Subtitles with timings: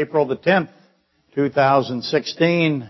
[0.00, 0.70] April the 10th,
[1.34, 2.88] 2016,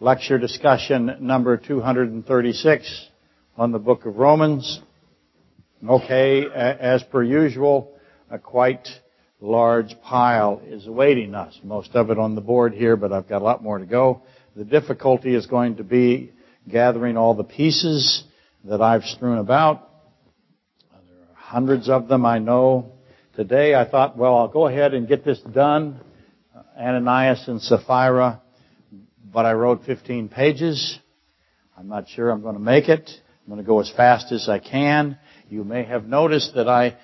[0.00, 3.08] lecture discussion number 236
[3.56, 4.80] on the book of Romans.
[5.88, 7.92] Okay, as per usual,
[8.32, 8.88] a quite
[9.40, 11.56] large pile is awaiting us.
[11.62, 14.22] Most of it on the board here, but I've got a lot more to go.
[14.56, 16.32] The difficulty is going to be
[16.68, 18.24] gathering all the pieces
[18.64, 19.88] that I've strewn about.
[20.90, 22.90] There are hundreds of them, I know.
[23.36, 26.00] Today I thought, well, I'll go ahead and get this done.
[26.80, 28.40] Ananias and Sapphira,
[29.32, 30.98] but I wrote 15 pages.
[31.76, 33.10] I'm not sure I'm going to make it.
[33.44, 35.18] I'm going to go as fast as I can.
[35.50, 36.96] You may have noticed that I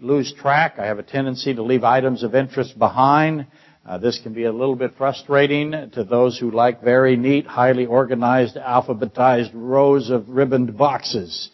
[0.00, 0.76] lose track.
[0.78, 3.46] I have a tendency to leave items of interest behind.
[3.86, 7.86] Uh, this can be a little bit frustrating to those who like very neat, highly
[7.86, 11.50] organized, alphabetized rows of ribboned boxes.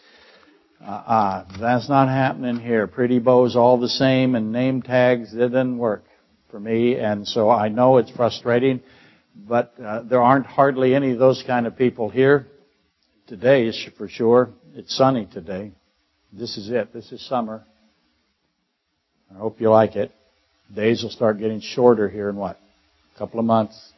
[0.83, 2.87] Uh, uh, that's not happening here.
[2.87, 6.05] Pretty bows all the same and name tags, it doesn't work
[6.51, 6.97] for me.
[6.97, 8.81] And so I know it's frustrating,
[9.49, 12.47] but uh, there aren't hardly any of those kind of people here.
[13.27, 14.51] Today is for sure.
[14.75, 15.73] It's sunny today.
[16.33, 16.93] This is it.
[16.93, 17.65] This is summer.
[19.33, 20.13] I hope you like it.
[20.75, 22.57] Days will start getting shorter here in what?
[23.15, 23.93] A couple of months.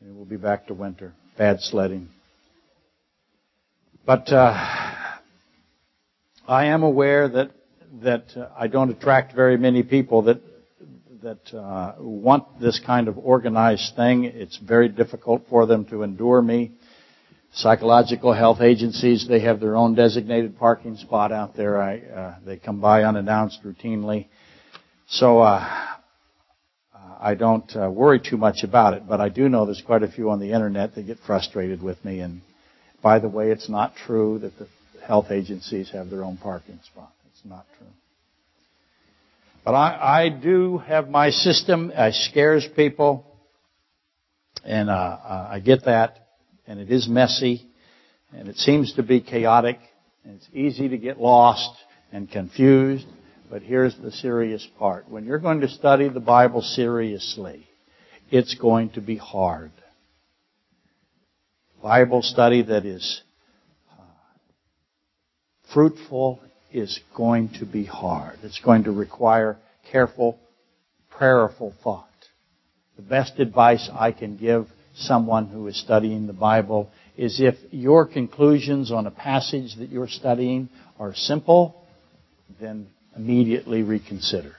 [0.00, 1.12] And we'll be back to winter.
[1.36, 2.08] Bad sledding.
[4.06, 4.52] But uh,
[6.48, 7.50] I am aware that
[8.02, 10.40] that uh, I don't attract very many people that
[11.22, 14.24] that uh, want this kind of organized thing.
[14.24, 16.72] It's very difficult for them to endure me.
[17.52, 21.80] Psychological health agencies, they have their own designated parking spot out there.
[21.80, 24.28] I, uh, they come by unannounced routinely.
[25.08, 25.86] So uh,
[27.20, 30.08] I don't uh, worry too much about it, but I do know there's quite a
[30.08, 32.20] few on the internet that get frustrated with me.
[32.20, 32.40] And
[33.02, 34.68] by the way, it's not true that the
[35.06, 37.12] health agencies have their own parking spot.
[37.32, 37.88] It's not true.
[39.64, 41.92] But I, I do have my system.
[41.94, 43.26] It scares people,
[44.64, 46.28] and uh, I get that.
[46.66, 47.66] And it is messy,
[48.32, 49.78] and it seems to be chaotic,
[50.24, 51.70] and it's easy to get lost
[52.12, 53.06] and confused.
[53.50, 55.08] But here's the serious part.
[55.08, 57.66] When you're going to study the Bible seriously,
[58.30, 59.72] it's going to be hard.
[61.82, 63.22] Bible study that is
[63.90, 64.02] uh,
[65.72, 66.40] fruitful
[66.72, 68.38] is going to be hard.
[68.42, 69.56] It's going to require
[69.90, 70.38] careful,
[71.10, 72.06] prayerful thought.
[72.96, 78.06] The best advice I can give someone who is studying the Bible is if your
[78.06, 81.74] conclusions on a passage that you're studying are simple,
[82.60, 84.52] then immediately reconsider.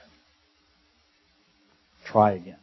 [2.06, 2.58] Try again.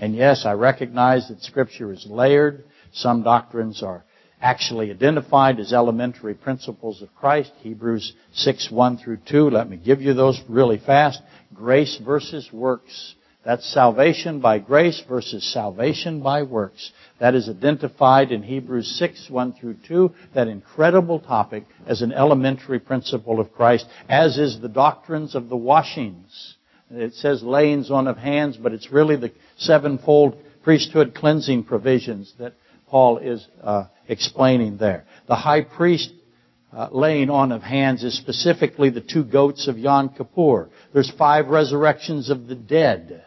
[0.00, 2.64] And yes, I recognize that Scripture is layered.
[2.92, 4.02] Some doctrines are
[4.42, 7.52] actually identified as elementary principles of Christ.
[7.60, 9.50] Hebrews 6, 1 through 2.
[9.50, 11.22] Let me give you those really fast.
[11.54, 13.14] Grace versus works.
[13.44, 16.92] That's salvation by grace versus salvation by works.
[17.18, 22.78] That is identified in Hebrews 6, 1 through 2, that incredible topic as an elementary
[22.78, 26.56] principle of Christ, as is the doctrines of the washings.
[26.90, 32.54] It says layings on of hands, but it's really the sevenfold priesthood cleansing provisions that
[32.88, 35.04] Paul is uh, explaining there.
[35.26, 36.12] The high priest
[36.72, 40.70] uh, laying on of hands is specifically the two goats of Yom Kippur.
[40.92, 43.24] There's five resurrections of the dead.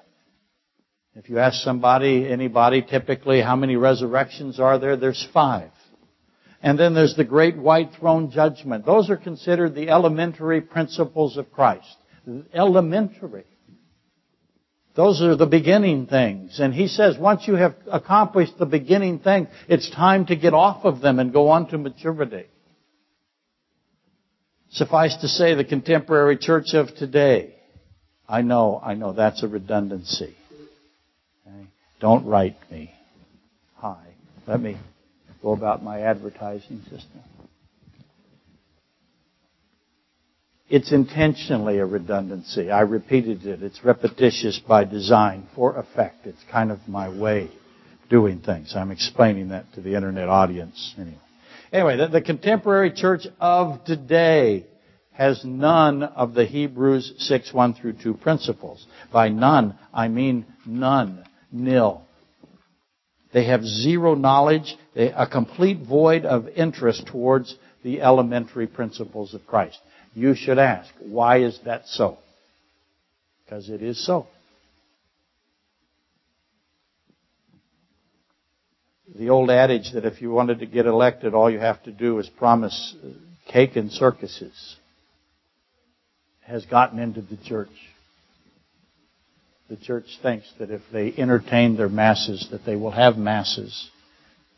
[1.15, 4.97] If you ask somebody, anybody, typically, how many resurrections are there?
[4.97, 5.71] There's five.
[6.61, 8.85] And then there's the great white throne judgment.
[8.85, 11.95] Those are considered the elementary principles of Christ.
[12.53, 13.45] Elementary.
[14.95, 16.59] Those are the beginning things.
[16.59, 20.85] And he says once you have accomplished the beginning thing, it's time to get off
[20.85, 22.45] of them and go on to maturity.
[24.71, 27.55] Suffice to say, the contemporary church of today,
[28.27, 30.35] I know, I know that's a redundancy.
[31.99, 32.91] Don't write me.
[33.75, 34.03] Hi.
[34.47, 34.77] Let me
[35.41, 37.21] go about my advertising system.
[40.67, 42.71] It's intentionally a redundancy.
[42.71, 43.61] I repeated it.
[43.61, 46.25] It's repetitious by design for effect.
[46.25, 47.51] It's kind of my way
[48.09, 48.73] doing things.
[48.75, 51.19] I'm explaining that to the internet audience anyway.
[51.71, 54.65] Anyway, the, the contemporary church of today
[55.11, 58.85] has none of the Hebrews 6, 1 through 2 principles.
[59.13, 62.01] By none, I mean none nil.
[63.33, 69.77] They have zero knowledge, a complete void of interest towards the elementary principles of Christ.
[70.15, 72.17] You should ask, why is that so?
[73.43, 74.27] Because it is so.
[79.13, 82.17] The old adage that if you wanted to get elected, all you have to do
[82.19, 82.95] is promise
[83.51, 84.77] cake and circuses
[86.41, 87.69] has gotten into the church.
[89.69, 93.89] The church thinks that if they entertain their masses, that they will have masses.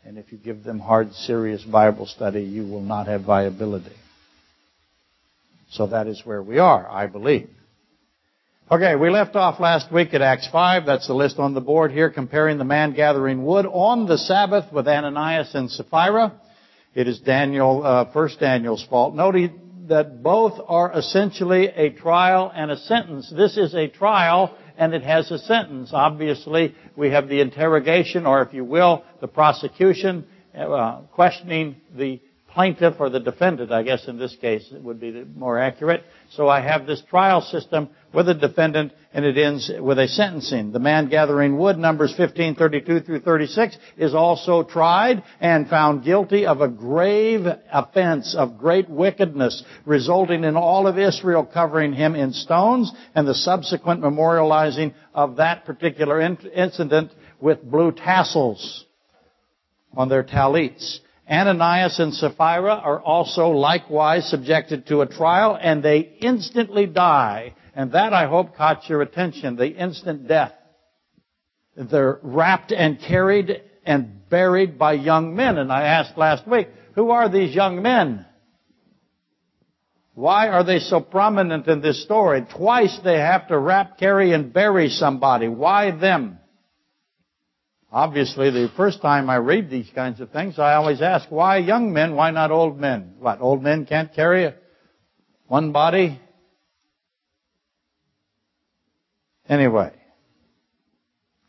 [0.04, 3.96] And if you give them hard, serious Bible study, you will not have viability.
[5.70, 7.50] So that is where we are, I believe.
[8.70, 10.84] Okay, we left off last week at Acts 5.
[10.86, 14.72] That's the list on the board here, comparing the man gathering wood on the Sabbath
[14.72, 16.38] with Ananias and Sapphira.
[16.94, 19.14] It is Daniel, uh, first Daniel's fault.
[19.14, 19.36] Note
[19.88, 23.32] that both are essentially a trial and a sentence.
[23.34, 25.90] This is a trial and it has a sentence.
[25.92, 30.26] Obviously, we have the interrogation, or if you will, the prosecution,
[30.56, 35.24] uh, questioning the plaintiff or the defendant, I guess in this case it would be
[35.36, 36.02] more accurate.
[36.30, 40.72] So I have this trial system with a defendant and it ends with a sentencing.
[40.72, 46.46] The man gathering wood, Numbers 15, 32 through 36, is also tried and found guilty
[46.46, 52.32] of a grave offense of great wickedness, resulting in all of Israel covering him in
[52.32, 58.84] stones and the subsequent memorializing of that particular incident with blue tassels
[59.96, 61.00] on their talits.
[61.30, 67.54] Ananias and Sapphira are also likewise subjected to a trial and they instantly die.
[67.74, 70.52] And that I hope caught your attention, the instant death.
[71.76, 75.58] They're wrapped and carried and buried by young men.
[75.58, 78.26] And I asked last week, who are these young men?
[80.14, 82.44] Why are they so prominent in this story?
[82.56, 85.46] Twice they have to wrap, carry, and bury somebody.
[85.46, 86.40] Why them?
[87.90, 91.92] Obviously, the first time I read these kinds of things, I always ask, why young
[91.92, 93.14] men, why not old men?
[93.18, 94.52] What, old men can't carry
[95.46, 96.20] one body?
[99.48, 99.92] Anyway,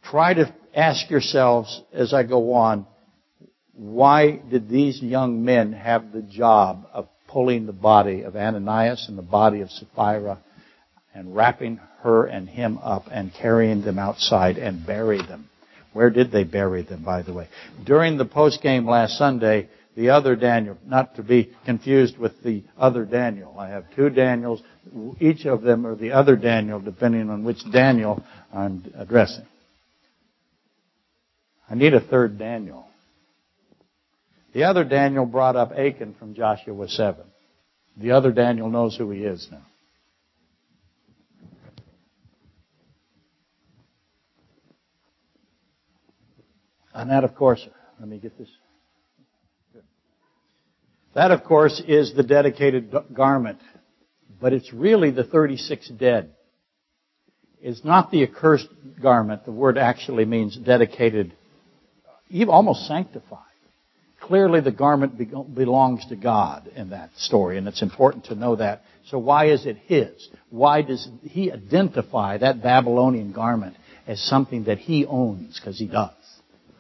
[0.04, 2.88] try to ask yourselves as I go on,
[3.74, 9.18] why did these young men have the job of pulling the body of Ananias and
[9.18, 10.40] the body of Sapphira
[11.14, 15.49] and wrapping her and him up and carrying them outside and bury them?
[15.94, 17.48] Where did they bury them, by the way?
[17.86, 22.64] During the post game last Sunday, the other Daniel, not to be confused with the
[22.78, 23.58] other Daniel.
[23.60, 24.62] I have two Daniels.
[25.20, 29.46] Each of them are the other Daniel, depending on which Daniel I'm addressing.
[31.70, 32.88] I need a third Daniel.
[34.54, 37.24] The other Daniel brought up Achan from Joshua 7.
[37.98, 39.66] The other Daniel knows who he is now.
[47.00, 47.66] And that, of course,
[48.00, 48.50] let me get this.
[51.16, 53.60] That, of course, is the dedicated garment.
[54.42, 56.32] But it's really the 36 dead.
[57.62, 58.68] It's not the accursed
[59.02, 59.46] garment.
[59.46, 61.34] The word actually means dedicated,
[62.48, 63.40] almost sanctified.
[64.20, 65.18] Clearly the garment
[65.56, 68.84] belongs to God in that story, and it's important to know that.
[69.08, 70.28] So why is it His?
[70.50, 75.58] Why does He identify that Babylonian garment as something that He owns?
[75.60, 76.12] Because He does.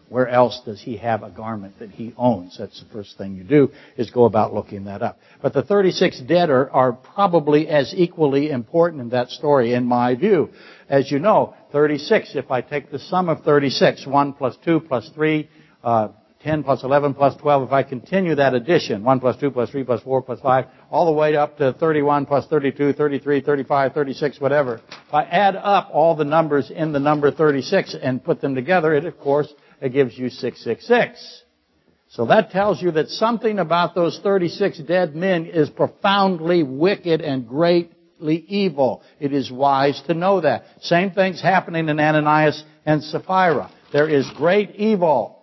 [0.09, 2.57] Where else does he have a garment that he owns?
[2.57, 5.19] That's the first thing you do, is go about looking that up.
[5.41, 10.15] But the 36 dead are, are probably as equally important in that story, in my
[10.15, 10.49] view.
[10.89, 15.09] As you know, 36, if I take the sum of 36, 1 plus 2 plus
[15.13, 15.47] 3,
[15.83, 16.07] uh,
[16.41, 19.83] 10 plus 11 plus 12, if I continue that addition, 1 plus 2 plus 3
[19.83, 24.41] plus 4 plus 5, all the way up to 31 plus 32, 33, 35, 36,
[24.41, 24.75] whatever.
[24.75, 28.93] If I add up all the numbers in the number 36 and put them together,
[28.93, 31.43] it of course it gives you 666.
[32.09, 37.47] So that tells you that something about those 36 dead men is profoundly wicked and
[37.47, 39.03] greatly evil.
[39.19, 40.65] It is wise to know that.
[40.81, 43.71] Same thing's happening in Ananias and Sapphira.
[43.93, 45.37] There is great evil.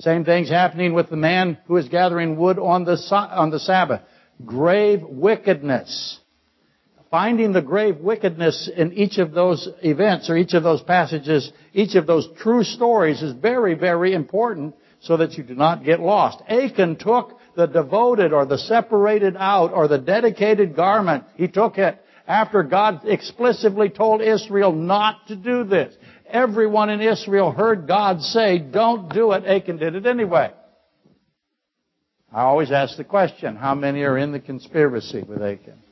[0.00, 4.00] Same thing's happening with the man who is gathering wood on the, on the Sabbath.
[4.44, 6.20] Grave wickedness
[7.10, 11.94] finding the grave wickedness in each of those events or each of those passages, each
[11.94, 16.42] of those true stories is very, very important so that you do not get lost.
[16.48, 21.24] Achan took the devoted or the separated out or the dedicated garment.
[21.34, 25.94] He took it after God explicitly told Israel not to do this.
[26.26, 29.44] Everyone in Israel heard God say, don't do it.
[29.44, 30.52] Achan did it anyway.
[32.32, 35.82] I always ask the question, how many are in the conspiracy with Achan?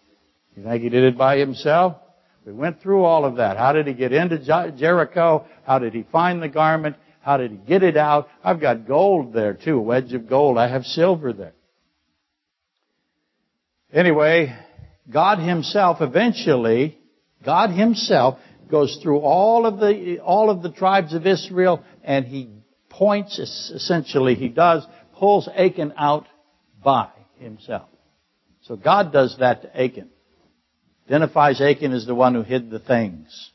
[0.56, 1.96] You think he did it by himself?
[2.44, 3.56] We went through all of that.
[3.56, 5.46] How did he get into Jericho?
[5.66, 6.96] How did he find the garment?
[7.20, 8.28] How did he get it out?
[8.42, 10.58] I've got gold there too, a wedge of gold.
[10.58, 11.54] I have silver there.
[13.92, 14.54] Anyway,
[15.10, 16.98] God himself eventually,
[17.44, 18.38] God himself
[18.70, 22.50] goes through all of the, all of the tribes of Israel and he
[22.90, 26.26] points, essentially he does, pulls Achan out
[26.82, 27.08] by
[27.38, 27.88] himself.
[28.62, 30.10] So God does that to Achan
[31.06, 33.50] identifies Achan as the one who hid the things.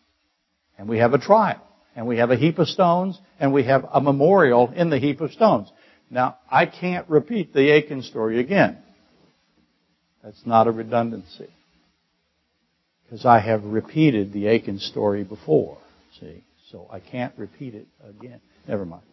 [0.77, 1.61] And we have a trial.
[1.95, 3.19] And we have a heap of stones.
[3.39, 5.71] And we have a memorial in the heap of stones.
[6.09, 8.77] Now, I can't repeat the Achan story again.
[10.23, 11.49] That's not a redundancy.
[13.03, 15.77] Because I have repeated the Achan story before.
[16.19, 16.43] See?
[16.71, 18.41] So I can't repeat it again.
[18.67, 19.03] Never mind.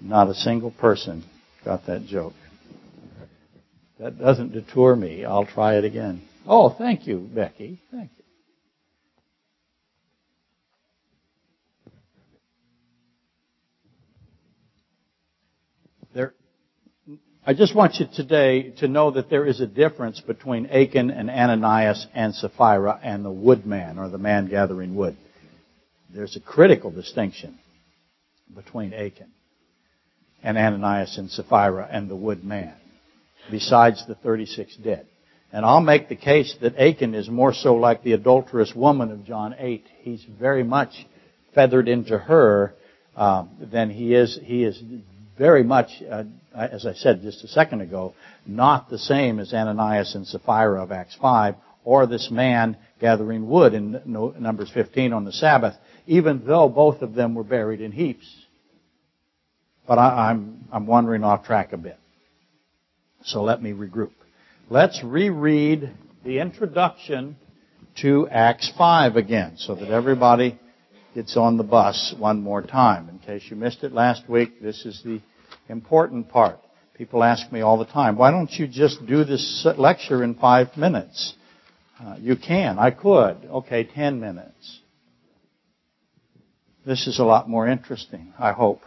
[0.00, 1.24] Not a single person
[1.64, 2.34] got that joke.
[3.98, 5.24] That doesn't deter me.
[5.24, 6.22] I'll try it again.
[6.46, 7.80] Oh, thank you, Becky.
[7.90, 8.24] Thank you.
[16.14, 16.34] There,
[17.46, 21.30] I just want you today to know that there is a difference between Achan and
[21.30, 25.16] Ananias and Sapphira and the woodman or the man gathering wood.
[26.14, 27.58] There's a critical distinction
[28.54, 29.32] between Achan
[30.42, 32.74] and Ananias and Sapphira and the woodman
[33.50, 35.06] besides the 36 dead.
[35.54, 39.24] And I'll make the case that Achan is more so like the adulterous woman of
[39.24, 39.86] John 8.
[40.00, 41.06] He's very much
[41.54, 42.74] feathered into her
[43.14, 44.36] um, than he is.
[44.42, 44.82] He is
[45.38, 50.16] very much, uh, as I said just a second ago, not the same as Ananias
[50.16, 55.32] and Sapphira of Acts 5, or this man gathering wood in Numbers 15 on the
[55.32, 55.76] Sabbath,
[56.08, 58.26] even though both of them were buried in heaps.
[59.86, 61.98] But I, I'm I'm wandering off track a bit.
[63.22, 64.10] So let me regroup.
[64.70, 65.92] Let's reread
[66.24, 67.36] the introduction
[68.00, 70.58] to Acts 5 again so that everybody
[71.14, 73.10] gets on the bus one more time.
[73.10, 75.20] In case you missed it last week, this is the
[75.68, 76.58] important part.
[76.94, 80.74] People ask me all the time, why don't you just do this lecture in five
[80.78, 81.34] minutes?
[82.02, 82.78] Uh, you can.
[82.78, 83.36] I could.
[83.44, 84.80] Okay, ten minutes.
[86.86, 88.80] This is a lot more interesting, I hope.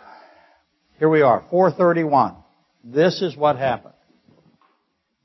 [0.97, 2.35] Here we are, 431.
[2.83, 3.93] This is what happened.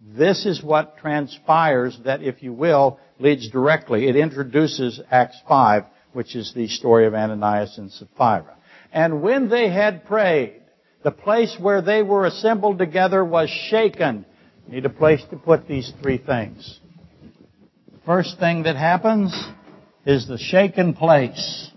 [0.04, 4.09] This is what transpires that, if you will, leads directly.
[4.09, 8.56] It introduces Acts 5, which is the story of Ananias and Sapphira.
[8.92, 10.61] And when they had prayed,
[11.04, 14.26] the place where they were assembled together was shaken.
[14.68, 16.80] Need a place to put these three things.
[18.04, 19.32] First thing that happens
[20.04, 21.71] is the shaken place.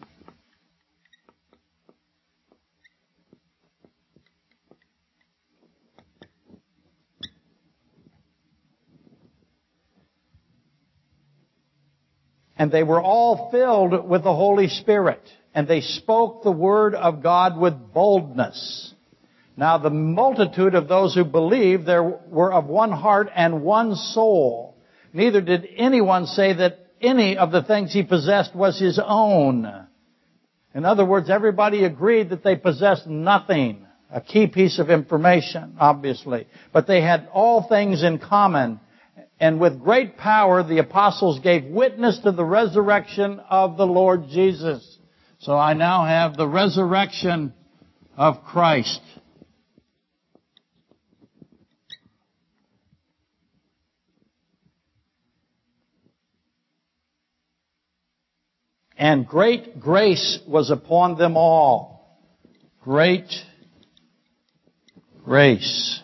[12.57, 15.21] And they were all filled with the Holy Spirit.
[15.53, 18.93] And they spoke the word of God with boldness.
[19.57, 24.75] Now the multitude of those who believed there were of one heart and one soul.
[25.13, 29.87] Neither did anyone say that any of the things he possessed was his own.
[30.73, 33.85] In other words, everybody agreed that they possessed nothing.
[34.11, 36.47] A key piece of information, obviously.
[36.73, 38.79] But they had all things in common
[39.39, 44.97] and with great power the apostles gave witness to the resurrection of the Lord Jesus.
[45.39, 47.53] So I now have the resurrection
[48.17, 49.01] of Christ.
[58.97, 62.19] And great grace was upon them all.
[62.81, 63.29] Great
[65.25, 66.01] grace.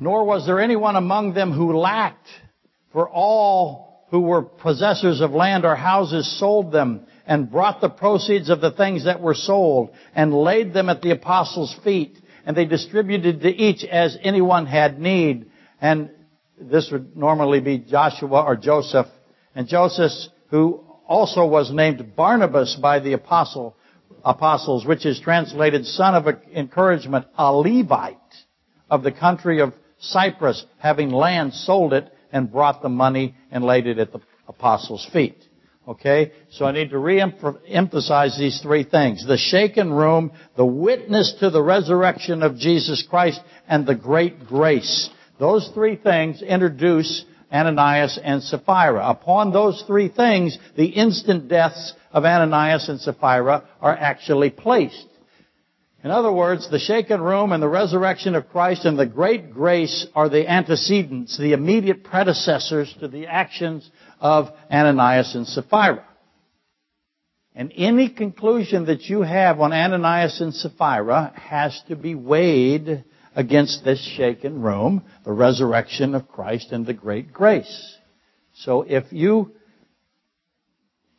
[0.00, 2.28] Nor was there anyone among them who lacked,
[2.92, 8.50] for all who were possessors of land or houses sold them and brought the proceeds
[8.50, 12.18] of the things that were sold and laid them at the apostles' feet.
[12.44, 15.50] And they distributed to each as anyone had need.
[15.80, 16.10] And
[16.60, 19.08] this would normally be Joshua or Joseph.
[19.54, 20.12] And Joseph,
[20.50, 23.76] who also was named Barnabas by the apostle,
[24.24, 28.16] apostles, which is translated son of encouragement, a Levite
[28.88, 29.74] of the country of
[30.10, 35.06] Cyprus, having land, sold it and brought the money and laid it at the apostles'
[35.12, 35.36] feet.
[35.86, 36.32] Okay?
[36.50, 39.26] So I need to re-emphasize these three things.
[39.26, 45.10] The shaken room, the witness to the resurrection of Jesus Christ, and the great grace.
[45.38, 49.08] Those three things introduce Ananias and Sapphira.
[49.08, 55.06] Upon those three things, the instant deaths of Ananias and Sapphira are actually placed.
[56.06, 60.06] In other words, the shaken room and the resurrection of Christ and the great grace
[60.14, 66.04] are the antecedents, the immediate predecessors to the actions of Ananias and Sapphira.
[67.56, 73.02] And any conclusion that you have on Ananias and Sapphira has to be weighed
[73.34, 77.96] against this shaken room, the resurrection of Christ and the great grace.
[78.54, 79.56] So if you,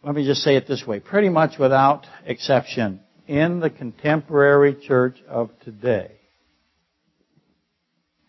[0.01, 5.17] let me just say it this way, pretty much without exception, in the contemporary church
[5.27, 6.12] of today.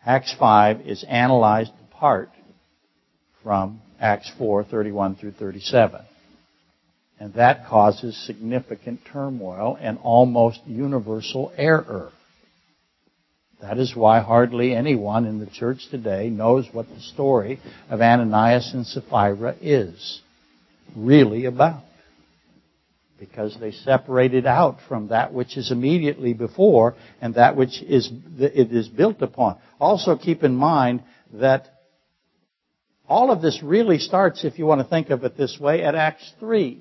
[0.04, 2.30] Acts 5 is analyzed apart
[3.42, 6.00] from Acts 4, 31 through 37.
[7.20, 12.10] And that causes significant turmoil and almost universal error.
[13.60, 17.58] That is why hardly anyone in the church today knows what the story
[17.90, 20.20] of Ananias and Sapphira is
[20.96, 21.82] really about.
[23.18, 28.72] Because they separated out from that which is immediately before and that which is, it
[28.72, 29.58] is built upon.
[29.80, 31.02] Also keep in mind
[31.34, 31.66] that
[33.08, 35.94] all of this really starts, if you want to think of it this way, at
[35.94, 36.80] Acts 3.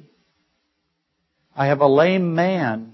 [1.56, 2.94] I have a lame man.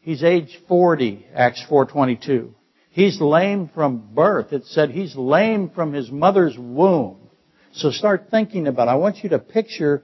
[0.00, 2.50] He's age 40, Acts 4.22.
[2.90, 4.52] He's lame from birth.
[4.52, 7.18] It said he's lame from his mother's womb.
[7.72, 8.92] So start thinking about it.
[8.92, 10.02] I want you to picture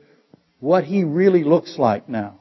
[0.62, 2.38] what he really looks like now.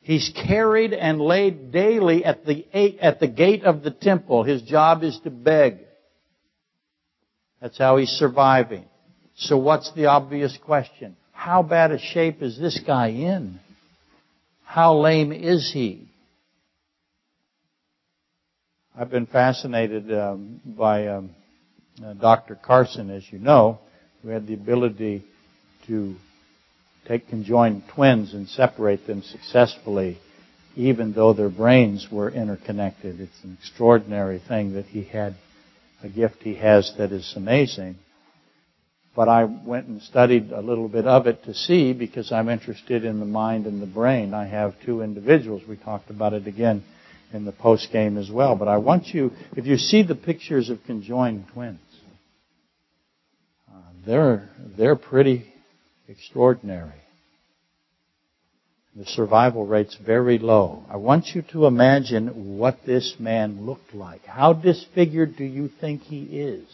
[0.00, 2.64] He's carried and laid daily at the,
[3.02, 4.42] at the gate of the temple.
[4.42, 5.80] His job is to beg.
[7.60, 8.86] That's how he's surviving.
[9.36, 11.16] So what's the obvious question?
[11.32, 13.60] How bad a shape is this guy in?
[14.64, 16.08] How lame is he?
[18.98, 21.30] I've been fascinated um, by um,
[22.02, 22.54] uh, Dr.
[22.54, 23.80] Carson, as you know,
[24.22, 25.24] who had the ability
[25.92, 26.16] to
[27.06, 30.18] take conjoined twins and separate them successfully,
[30.74, 33.20] even though their brains were interconnected.
[33.20, 35.36] It's an extraordinary thing that he had,
[36.02, 37.96] a gift he has that is amazing.
[39.14, 43.04] But I went and studied a little bit of it to see because I'm interested
[43.04, 44.32] in the mind and the brain.
[44.32, 45.62] I have two individuals.
[45.68, 46.82] We talked about it again
[47.34, 48.56] in the post game as well.
[48.56, 51.80] But I want you, if you see the pictures of conjoined twins,
[53.70, 55.51] uh, they're, they're pretty
[56.12, 57.00] extraordinary.
[58.94, 60.84] The survival rate's very low.
[60.90, 64.26] I want you to imagine what this man looked like.
[64.26, 66.68] How disfigured do you think he is?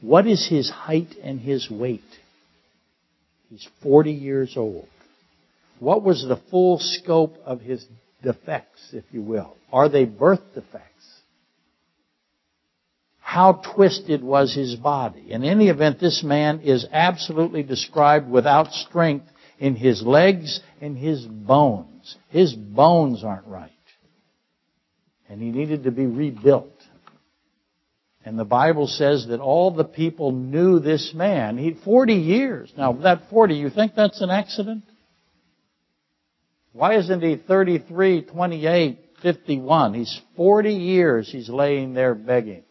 [0.00, 2.00] What is his height and his weight?
[3.50, 4.88] He's 40 years old.
[5.80, 7.84] What was the full scope of his
[8.22, 9.56] defects, if you will?
[9.72, 10.97] Are they birth defects?
[13.28, 15.26] How twisted was his body?
[15.28, 19.26] In any event, this man is absolutely described without strength
[19.58, 22.16] in his legs and his bones.
[22.30, 23.70] His bones aren't right.
[25.28, 26.72] And he needed to be rebuilt.
[28.24, 31.58] And the Bible says that all the people knew this man.
[31.58, 32.72] He 40 years.
[32.78, 34.84] Now that 40, you think that's an accident?
[36.72, 39.92] Why isn't he 33, 28, 51?
[39.92, 42.64] He's 40 years he's laying there begging.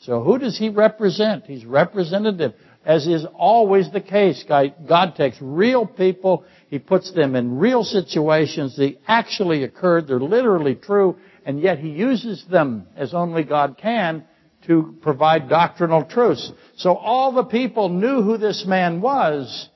[0.00, 1.44] So who does he represent?
[1.44, 4.44] He's representative, as is always the case.
[4.48, 8.76] God takes real people, He puts them in real situations.
[8.76, 14.24] They actually occurred, they're literally true, and yet He uses them as only God can
[14.66, 16.52] to provide doctrinal truths.
[16.76, 19.68] So all the people knew who this man was,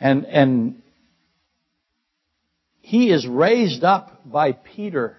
[0.00, 0.82] and, and
[2.80, 5.16] he is raised up by Peter,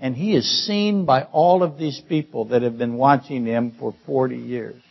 [0.00, 3.94] and he is seen by all of these people that have been watching him for
[4.06, 4.82] 40 years.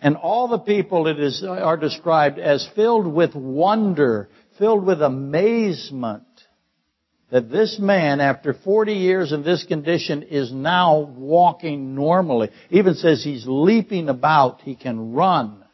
[0.00, 6.24] And all the people that is, are described as filled with wonder, filled with amazement,
[7.30, 12.50] that this man, after 40 years in this condition, is now walking normally.
[12.70, 15.64] Even says he's leaping about, he can run.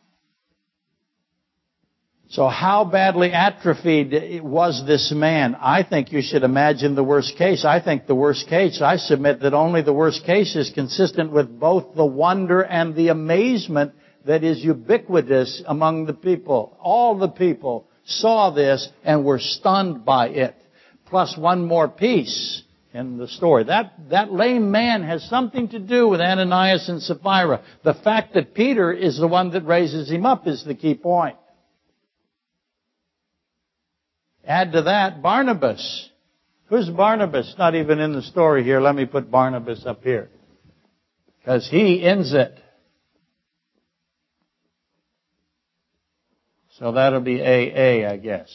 [2.32, 5.54] So how badly atrophied was this man?
[5.54, 7.62] I think you should imagine the worst case.
[7.62, 11.60] I think the worst case, I submit that only the worst case is consistent with
[11.60, 13.92] both the wonder and the amazement
[14.24, 16.74] that is ubiquitous among the people.
[16.80, 20.54] All the people saw this and were stunned by it
[21.04, 22.62] plus one more piece
[22.94, 23.64] in the story.
[23.64, 27.60] That, that lame man has something to do with Ananias and Sapphira.
[27.84, 31.36] The fact that Peter is the one that raises him up is the key point.
[34.44, 36.10] Add to that Barnabas.
[36.66, 37.54] Who's Barnabas?
[37.58, 38.80] Not even in the story here.
[38.80, 40.30] Let me put Barnabas up here.
[41.38, 42.58] Because he ends it.
[46.78, 48.48] So that'll be AA, I guess.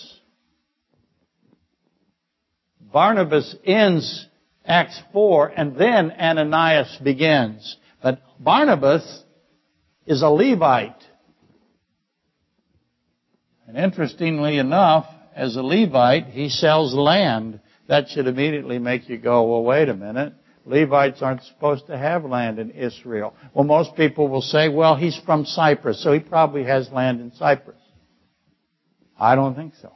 [2.81, 4.27] Barnabas ends
[4.65, 7.77] Acts 4 and then Ananias begins.
[8.01, 9.23] But Barnabas
[10.05, 11.03] is a Levite.
[13.67, 15.05] And interestingly enough,
[15.37, 17.59] as a Levite, he sells land.
[17.87, 20.33] That should immediately make you go, well, wait a minute.
[20.65, 23.33] Levites aren't supposed to have land in Israel.
[23.53, 27.31] Well, most people will say, well, he's from Cyprus, so he probably has land in
[27.33, 27.79] Cyprus.
[29.17, 29.93] I don't think so.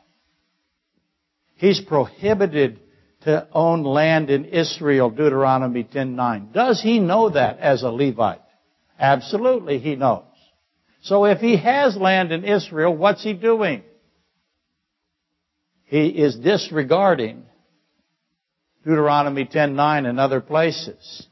[1.55, 2.79] He's prohibited
[3.23, 6.53] to own land in Israel, Deuteronomy 10:9.
[6.53, 8.41] Does he know that as a Levite?
[8.99, 10.23] Absolutely he knows.
[11.01, 13.83] So if he has land in Israel, what's he doing?
[15.91, 17.43] He is disregarding
[18.85, 21.27] Deuteronomy 10:9 and other places.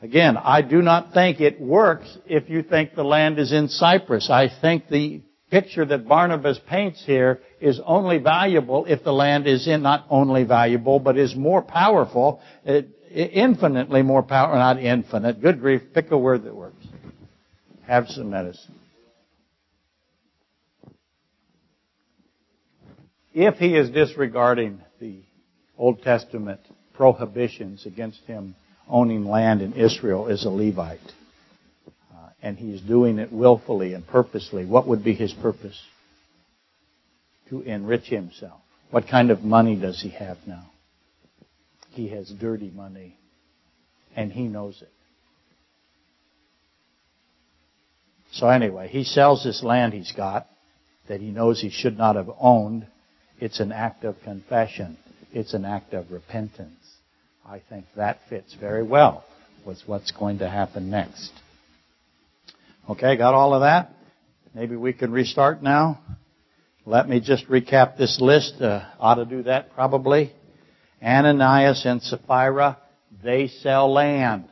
[0.00, 4.30] Again, I do not think it works if you think the land is in Cyprus.
[4.30, 9.68] I think the picture that Barnabas paints here is only valuable if the land is
[9.68, 12.80] in, not only valuable, but is more powerful, uh,
[13.10, 15.42] infinitely more powerful, not infinite.
[15.42, 16.86] Good grief, pick a word that works.
[17.82, 18.81] Have some medicine.
[23.34, 25.22] If he is disregarding the
[25.78, 26.60] Old Testament
[26.94, 28.54] prohibitions against him
[28.88, 31.00] owning land in Israel as a Levite.
[31.86, 34.66] Uh, and he's doing it willfully and purposely.
[34.66, 35.80] What would be his purpose?
[37.48, 38.60] To enrich himself.
[38.90, 40.70] What kind of money does he have now?
[41.90, 43.18] He has dirty money.
[44.14, 44.92] And he knows it.
[48.32, 50.46] So anyway, he sells this land he's got
[51.08, 52.86] that he knows he should not have owned.
[53.42, 54.96] It's an act of confession.
[55.32, 56.78] It's an act of repentance.
[57.44, 59.24] I think that fits very well
[59.66, 61.32] with what's going to happen next.
[62.88, 63.90] Okay, got all of that?
[64.54, 65.98] Maybe we can restart now.
[66.86, 68.62] Let me just recap this list.
[68.62, 70.32] Uh, ought to do that probably.
[71.02, 72.78] Ananias and Sapphira,
[73.24, 74.44] they sell land.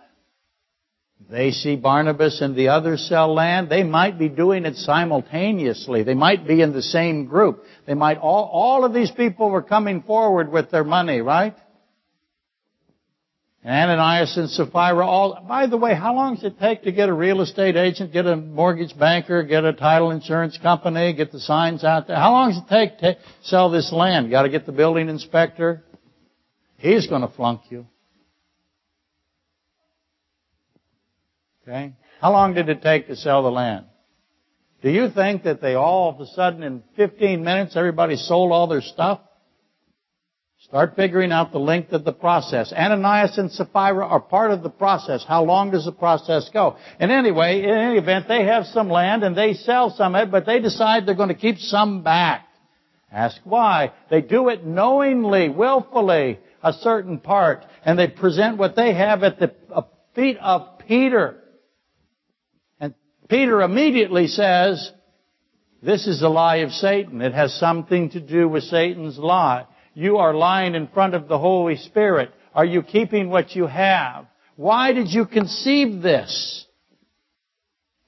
[1.28, 3.68] They see Barnabas and the others sell land.
[3.68, 6.02] They might be doing it simultaneously.
[6.02, 7.62] They might be in the same group.
[7.86, 11.54] They might all, all of these people were coming forward with their money, right?
[13.64, 17.12] Ananias and Sapphira all, by the way, how long does it take to get a
[17.12, 21.84] real estate agent, get a mortgage banker, get a title insurance company, get the signs
[21.84, 22.16] out there?
[22.16, 24.26] How long does it take to sell this land?
[24.26, 25.82] You gotta get the building inspector.
[26.78, 27.86] He's gonna flunk you.
[31.70, 31.92] Okay?
[32.20, 33.86] How long did it take to sell the land?
[34.82, 38.66] Do you think that they all of a sudden in 15 minutes everybody sold all
[38.66, 39.20] their stuff?
[40.62, 42.72] Start figuring out the length of the process.
[42.72, 45.24] Ananias and Sapphira are part of the process.
[45.26, 46.76] How long does the process go?
[46.98, 50.30] And anyway, in any event, they have some land and they sell some of it,
[50.30, 52.46] but they decide they're going to keep some back.
[53.12, 53.92] Ask why.
[54.10, 59.38] They do it knowingly, willfully, a certain part, and they present what they have at
[59.38, 59.82] the uh,
[60.14, 61.39] feet of Peter.
[63.30, 64.90] Peter immediately says,
[65.82, 67.22] this is a lie of Satan.
[67.22, 69.66] It has something to do with Satan's lie.
[69.94, 72.32] You are lying in front of the Holy Spirit.
[72.52, 74.26] Are you keeping what you have?
[74.56, 76.66] Why did you conceive this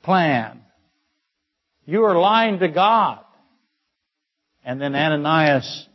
[0.02, 0.60] plan?
[1.86, 3.20] You are lying to God.
[4.64, 5.86] And then Ananias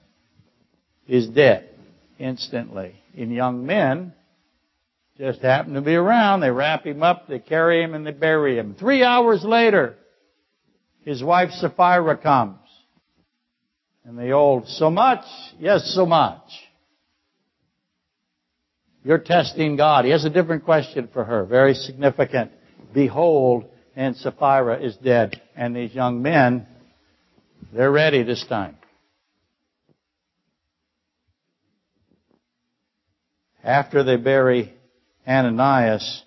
[1.08, 1.70] is dead
[2.18, 2.96] instantly.
[3.14, 4.14] In young men,
[5.18, 8.58] just happen to be around, they wrap him up, they carry him, and they bury
[8.58, 8.76] him.
[8.80, 9.96] Three hours later,
[11.04, 12.60] his wife Sapphira comes.
[14.06, 15.26] And the old, so much?
[15.60, 16.44] Yes, so much.
[19.04, 20.06] You're testing God.
[20.06, 22.52] He has a different question for her, very significant.
[22.94, 25.42] Behold, and Sapphira is dead.
[25.56, 26.68] And these young men,
[27.74, 28.78] they're ready this time.
[33.64, 34.77] After they bury
[35.28, 36.24] Ananias,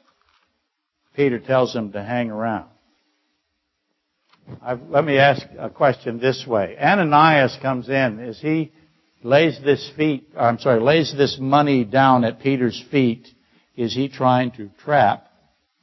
[1.16, 2.68] Peter tells him to hang around.
[4.62, 6.76] I've, let me ask a question this way.
[6.78, 8.20] Ananias comes in.
[8.20, 8.72] Is he
[9.22, 13.28] lays this feet, I'm sorry, lays this money down at Peter's feet?
[13.76, 15.26] Is he trying to trap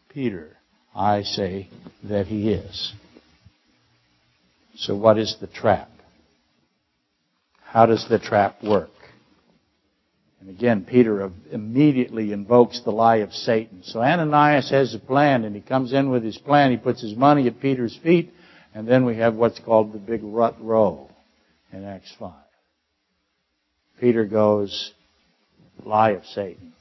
[0.10, 0.58] Peter?
[0.96, 1.70] I say
[2.04, 2.94] that he is.
[4.76, 5.90] So what is the trap?
[7.64, 8.90] How does the trap work?
[10.39, 13.82] And again, Peter immediately invokes the lie of Satan.
[13.84, 16.71] So Ananias has a plan, and he comes in with his plan.
[16.71, 18.32] He puts his money at Peter's feet,
[18.73, 21.10] and then we have what's called the big rut row
[21.73, 22.34] in Acts 5.
[24.00, 24.93] Peter goes,
[25.84, 26.73] lie of Satan.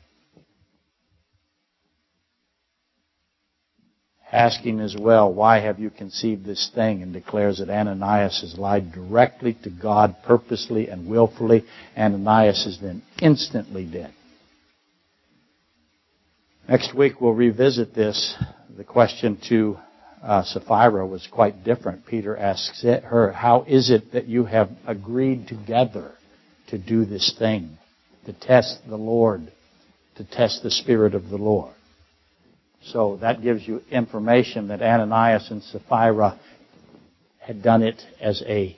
[4.32, 7.02] Asking as well, why have you conceived this thing?
[7.02, 11.64] And declares that Ananias has lied directly to God purposely and willfully.
[11.96, 14.12] Ananias is then instantly dead.
[16.68, 18.34] Next week we'll revisit this,
[18.76, 19.78] the question to
[20.20, 22.04] uh, Sapphira was quite different.
[22.04, 26.12] Peter asks it, her, How is it that you have agreed together
[26.68, 27.78] to do this thing,
[28.24, 29.52] to test the Lord,
[30.16, 31.75] to test the Spirit of the Lord?
[32.92, 36.38] So that gives you information that Ananias and Sapphira
[37.40, 38.76] had done it as a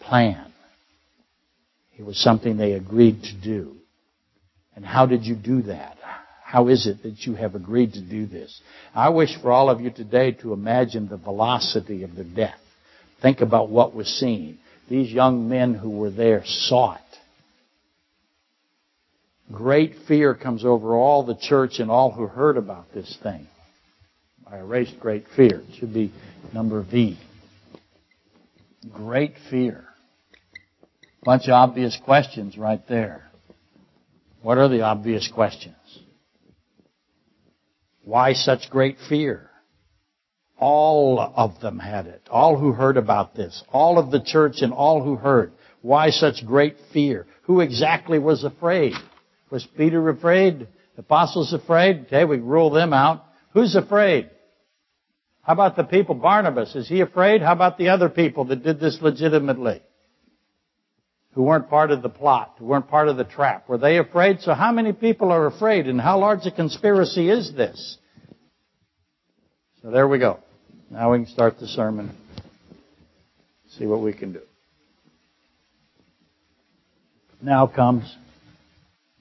[0.00, 0.52] plan.
[1.98, 3.74] It was something they agreed to do.
[4.76, 5.96] And how did you do that?
[6.44, 8.60] How is it that you have agreed to do this?
[8.94, 12.58] I wish for all of you today to imagine the velocity of the death.
[13.20, 14.58] Think about what was seen.
[14.88, 17.00] These young men who were there saw it.
[19.52, 23.46] Great fear comes over all the church and all who heard about this thing.
[24.46, 25.62] I erased great fear.
[25.68, 26.12] It should be
[26.52, 27.18] number V.
[28.92, 29.84] Great fear.
[31.22, 33.24] Bunch of obvious questions right there.
[34.42, 35.74] What are the obvious questions?
[38.04, 39.50] Why such great fear?
[40.58, 42.22] All of them had it.
[42.30, 43.62] All who heard about this.
[43.72, 45.52] All of the church and all who heard.
[45.82, 47.26] Why such great fear?
[47.42, 48.94] Who exactly was afraid?
[49.50, 50.68] Was Peter afraid?
[50.96, 52.06] The apostles afraid?
[52.06, 53.24] Okay, we rule them out.
[53.54, 54.30] Who's afraid?
[55.42, 56.14] How about the people?
[56.14, 57.40] Barnabas, is he afraid?
[57.40, 59.80] How about the other people that did this legitimately?
[61.32, 63.68] Who weren't part of the plot, who weren't part of the trap.
[63.68, 64.40] Were they afraid?
[64.40, 67.96] So how many people are afraid and how large a conspiracy is this?
[69.82, 70.40] So there we go.
[70.90, 72.14] Now we can start the sermon.
[73.78, 74.40] See what we can do.
[77.40, 78.14] Now comes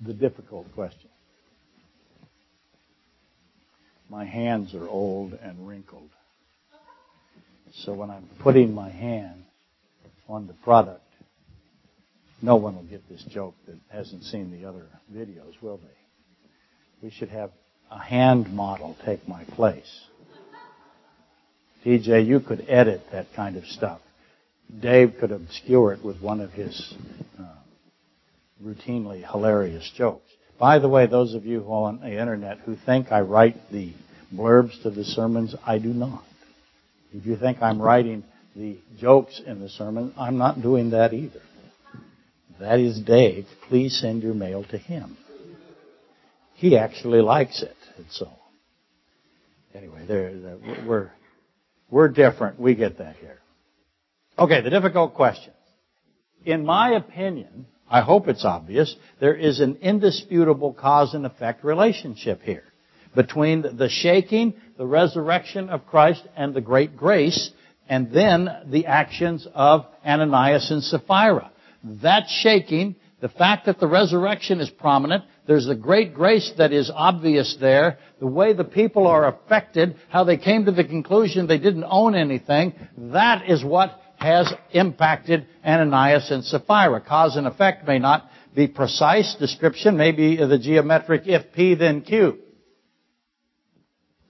[0.05, 1.09] the difficult question.
[4.09, 6.09] My hands are old and wrinkled.
[7.73, 9.43] So when I'm putting my hand
[10.29, 11.01] on the product,
[12.41, 17.05] no one will get this joke that hasn't seen the other videos, will they?
[17.07, 17.51] We should have
[17.91, 20.05] a hand model take my place.
[21.85, 24.01] TJ, you could edit that kind of stuff.
[24.81, 26.93] Dave could obscure it with one of his
[27.39, 27.45] uh,
[28.63, 30.29] routinely hilarious jokes.
[30.59, 33.71] By the way, those of you who are on the internet who think I write
[33.71, 33.93] the
[34.33, 36.23] blurbs to the sermons, I do not.
[37.13, 38.23] If you think I'm writing
[38.55, 41.41] the jokes in the sermon, I'm not doing that either.
[42.59, 43.45] That is Dave.
[43.69, 45.15] Please send your mail to him.
[46.55, 48.31] He actually likes it, and so.
[49.75, 51.11] Anyway, there, we're
[51.89, 52.59] we're different.
[52.59, 53.37] We get that here.
[54.39, 55.53] Okay, the difficult question.
[56.45, 62.41] In my opinion, I hope it's obvious, there is an indisputable cause and effect relationship
[62.41, 62.63] here
[63.15, 67.51] between the shaking, the resurrection of Christ, and the great grace,
[67.89, 71.51] and then the actions of Ananias and Sapphira.
[72.01, 76.91] That shaking, the fact that the resurrection is prominent, there's a great grace that is
[76.93, 81.57] obvious there, the way the people are affected, how they came to the conclusion they
[81.57, 87.01] didn't own anything, that is what has impacted Ananias and Sapphira.
[87.01, 92.39] Cause and effect may not be precise description, maybe the geometric if P then Q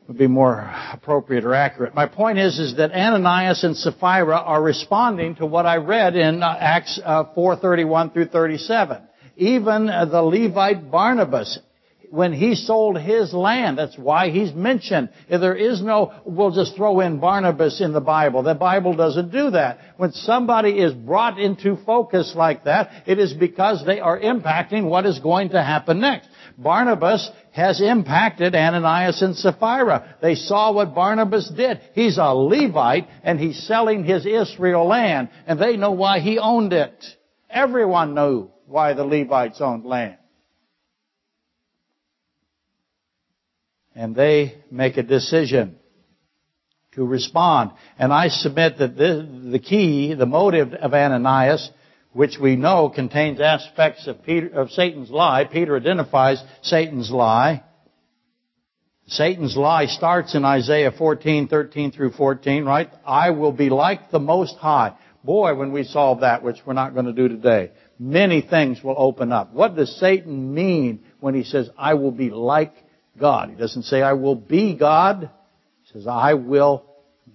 [0.07, 1.93] would be more appropriate or accurate.
[1.93, 6.41] My point is, is that Ananias and Sapphira are responding to what I read in
[6.41, 9.01] uh, Acts uh, 4:31 through 37.
[9.35, 11.59] Even uh, the Levite Barnabas,
[12.09, 15.09] when he sold his land, that's why he's mentioned.
[15.29, 18.43] If there is no, we'll just throw in Barnabas in the Bible.
[18.43, 19.79] The Bible doesn't do that.
[19.97, 25.05] When somebody is brought into focus like that, it is because they are impacting what
[25.05, 26.29] is going to happen next.
[26.57, 30.15] Barnabas has impacted Ananias and Sapphira.
[30.21, 31.81] They saw what Barnabas did.
[31.93, 36.73] He's a Levite and he's selling his Israel land and they know why he owned
[36.73, 37.05] it.
[37.49, 40.17] Everyone knew why the Levites owned land.
[43.97, 45.75] And they make a decision
[46.93, 47.71] to respond.
[47.99, 51.69] And I submit that the key, the motive of Ananias
[52.17, 55.45] which we know contains aspects of, Peter, of Satan's lie.
[55.45, 57.63] Peter identifies Satan's lie.
[59.05, 62.89] Satan's lie starts in Isaiah 14, 13 through 14, right?
[63.05, 64.95] I will be like the Most High.
[65.23, 68.95] Boy, when we solve that, which we're not going to do today, many things will
[68.97, 69.53] open up.
[69.53, 72.73] What does Satan mean when he says, I will be like
[73.19, 73.49] God?
[73.49, 75.29] He doesn't say, I will be God.
[75.83, 76.85] He says, I will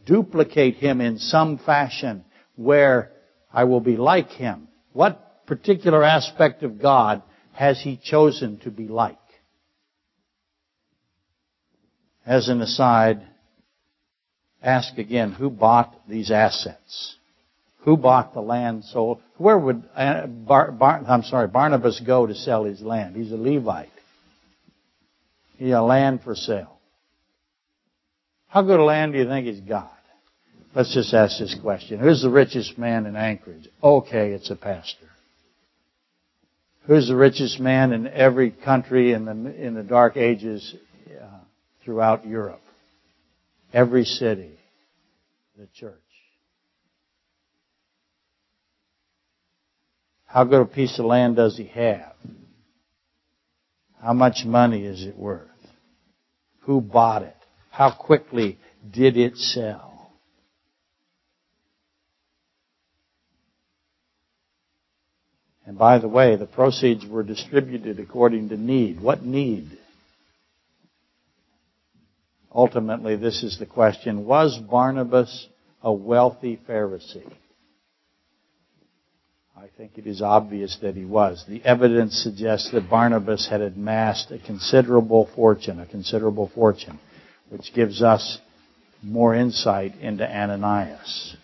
[0.06, 2.24] duplicate him in some fashion
[2.56, 3.12] where
[3.52, 4.68] I will be like him.
[4.92, 9.18] What particular aspect of God has he chosen to be like?
[12.24, 13.22] As an aside,
[14.62, 17.16] ask again, who bought these assets?
[17.80, 19.20] Who bought the land sold?
[19.38, 23.16] Where would uh, Bar, Bar, I'm sorry, Barnabas go to sell his land?
[23.16, 23.88] He's a Levite.
[25.70, 26.78] Had land for sale.
[28.48, 29.96] How good a land do you think he's got?
[30.74, 32.00] Let's just ask this question.
[32.00, 33.68] Who's the richest man in Anchorage?
[33.82, 35.06] Okay, it's a pastor.
[36.86, 40.74] Who's the richest man in every country in the, in the dark ages
[41.08, 41.38] uh,
[41.84, 42.60] throughout Europe?
[43.72, 44.58] Every city.
[45.56, 45.94] The church.
[50.26, 52.14] How good a piece of land does he have?
[54.02, 55.51] How much money is it worth?
[56.62, 57.36] Who bought it?
[57.70, 58.58] How quickly
[58.90, 60.12] did it sell?
[65.64, 69.00] And by the way, the proceeds were distributed according to need.
[69.00, 69.78] What need?
[72.54, 74.26] Ultimately, this is the question.
[74.26, 75.48] Was Barnabas
[75.82, 77.32] a wealthy Pharisee?
[79.56, 81.44] I think it is obvious that he was.
[81.46, 86.98] The evidence suggests that Barnabas had amassed a considerable fortune, a considerable fortune,
[87.50, 88.38] which gives us
[89.02, 91.36] more insight into Ananias.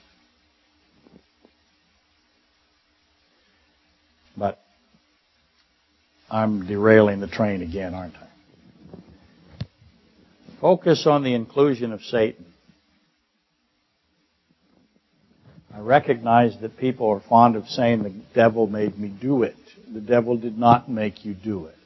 [4.36, 4.58] But
[6.30, 8.28] I'm derailing the train again, aren't I?
[10.60, 12.46] Focus on the inclusion of Satan.
[15.78, 19.54] I recognize that people are fond of saying the devil made me do it.
[19.94, 21.76] The devil did not make you do it.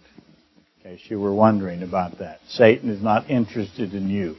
[0.82, 2.40] In case you were wondering about that.
[2.48, 4.36] Satan is not interested in you.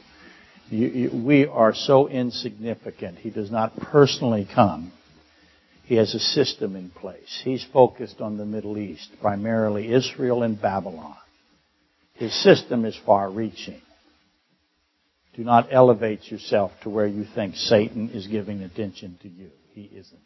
[0.70, 3.18] you, you we are so insignificant.
[3.18, 4.92] He does not personally come.
[5.84, 7.40] He has a system in place.
[7.44, 11.14] He's focused on the Middle East, primarily Israel and Babylon.
[12.14, 13.80] His system is far reaching.
[15.36, 19.50] Do not elevate yourself to where you think Satan is giving attention to you.
[19.72, 20.20] He isn't.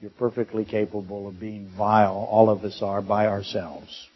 [0.00, 2.28] You're perfectly capable of being vile.
[2.30, 4.08] All of us are by ourselves.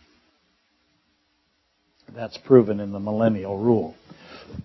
[2.15, 3.97] That's proven in the millennial rule.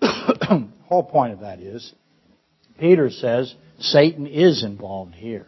[0.88, 1.92] whole point of that is,
[2.78, 5.46] Peter says Satan is involved here.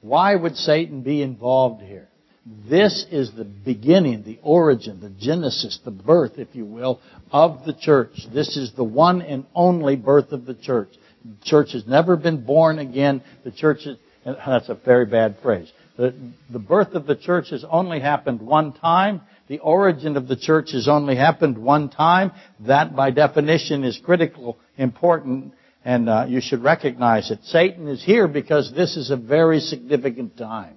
[0.00, 2.08] Why would Satan be involved here?
[2.46, 7.00] This is the beginning, the origin, the genesis, the birth, if you will,
[7.32, 8.12] of the church.
[8.32, 10.90] This is the one and only birth of the church.
[11.24, 13.22] The church has never been born again.
[13.42, 15.72] The church is, that's a very bad phrase.
[15.96, 16.14] The,
[16.48, 19.22] the birth of the church has only happened one time.
[19.48, 22.30] The origin of the church has only happened one time.
[22.60, 25.52] That, by definition, is critical, important,
[25.84, 27.40] and uh, you should recognize it.
[27.44, 30.75] Satan is here because this is a very significant time.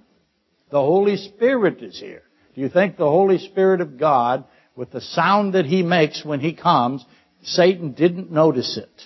[0.70, 2.22] The Holy Spirit is here.
[2.54, 4.44] Do you think the Holy Spirit of God,
[4.76, 7.04] with the sound that He makes when He comes,
[7.42, 9.02] Satan didn't notice it?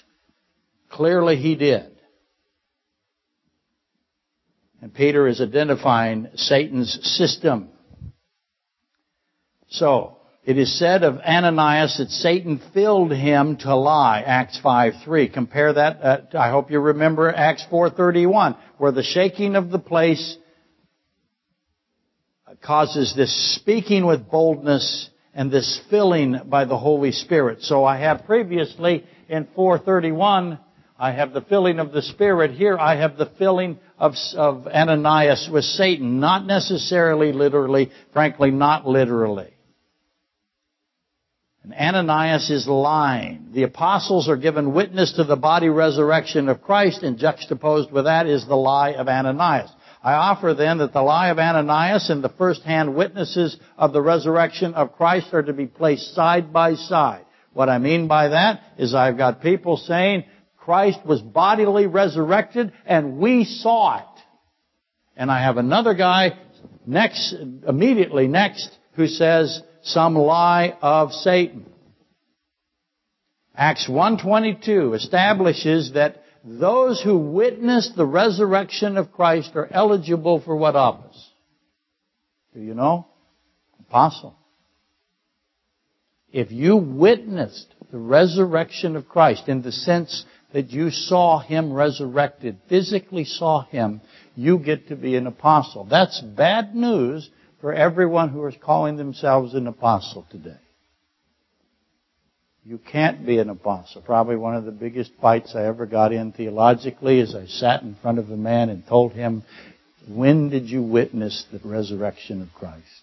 [0.91, 1.91] Clearly He did.
[4.83, 7.71] And Peter is identifying Satan's system.
[9.69, 14.21] So, it is said of Ananias that Satan filled him to lie.
[14.21, 15.33] Acts 5:3.
[15.33, 16.05] Compare that.
[16.05, 20.37] Uh, I hope you remember Acts 4:31, where the shaking of the place
[22.65, 27.63] causes this speaking with boldness and this filling by the Holy Spirit.
[27.63, 30.59] So I have previously in 431,
[30.99, 32.53] I have the filling of the Spirit.
[32.53, 36.21] Here I have the filling of, of Ananias with Satan.
[36.21, 39.51] Not necessarily literally, frankly not literally.
[41.65, 43.49] And Ananias is lying.
[43.55, 48.27] The apostles are given witness to the body resurrection of Christ and juxtaposed with that
[48.27, 49.71] is the lie of Ananias.
[50.05, 54.75] I offer then that the lie of Ananias and the first-hand witnesses of the resurrection
[54.75, 57.25] of Christ are to be placed side by side.
[57.55, 60.25] What I mean by that is I've got people saying
[60.59, 64.23] Christ was bodily resurrected and we saw it.
[65.17, 66.39] And I have another guy
[66.87, 67.35] next,
[67.67, 71.65] immediately next, who says some lie of Satan.
[73.57, 80.77] Acts 122 establishes that those who witness the resurrection of Christ are eligible for what
[80.77, 81.31] office?
[82.53, 83.07] Do you know?
[83.89, 84.37] Apostle.
[86.33, 92.59] If you witnessed the resurrection of Christ in the sense that you saw Him resurrected,
[92.69, 94.01] physically saw Him,
[94.37, 95.85] you get to be an apostle.
[95.85, 97.29] That's bad news
[97.61, 100.59] for everyone who is calling themselves an apostle today.
[102.67, 104.01] You can't be an apostle.
[104.01, 107.95] Probably one of the biggest fights I ever got in theologically is I sat in
[108.01, 109.43] front of a man and told him,
[110.09, 113.03] when did you witness the resurrection of Christ?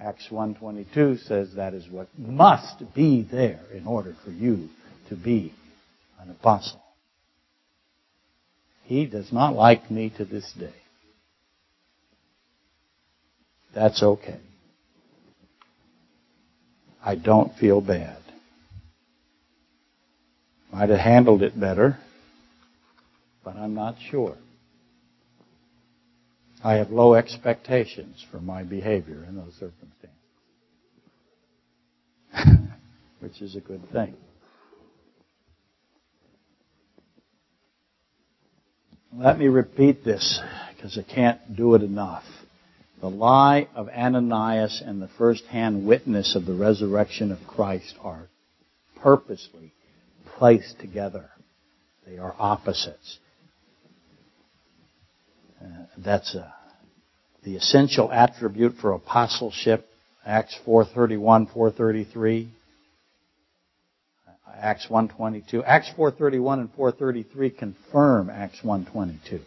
[0.00, 4.68] Acts 1.22 says that is what must be there in order for you
[5.10, 5.52] to be
[6.20, 6.80] an apostle.
[8.84, 10.74] He does not like me to this day.
[13.74, 14.40] That's okay.
[17.04, 18.18] I don't feel bad.
[20.78, 21.98] Might have handled it better,
[23.42, 24.36] but I'm not sure.
[26.62, 30.14] I have low expectations for my behavior in those circumstances,
[33.18, 34.14] which is a good thing.
[39.12, 40.40] Let me repeat this
[40.76, 42.22] because I can't do it enough.
[43.00, 48.28] The lie of Ananias and the first-hand witness of the resurrection of Christ are
[49.02, 49.72] purposely
[50.38, 51.28] placed together.
[52.06, 53.18] They are opposites.
[55.60, 55.66] Uh,
[55.98, 56.50] that's a, uh,
[57.42, 59.86] the essential attribute for apostleship,
[60.24, 62.50] Acts 431, 433.
[64.60, 65.62] Acts 122.
[65.64, 69.44] Acts 431 and 433 confirm Acts 122.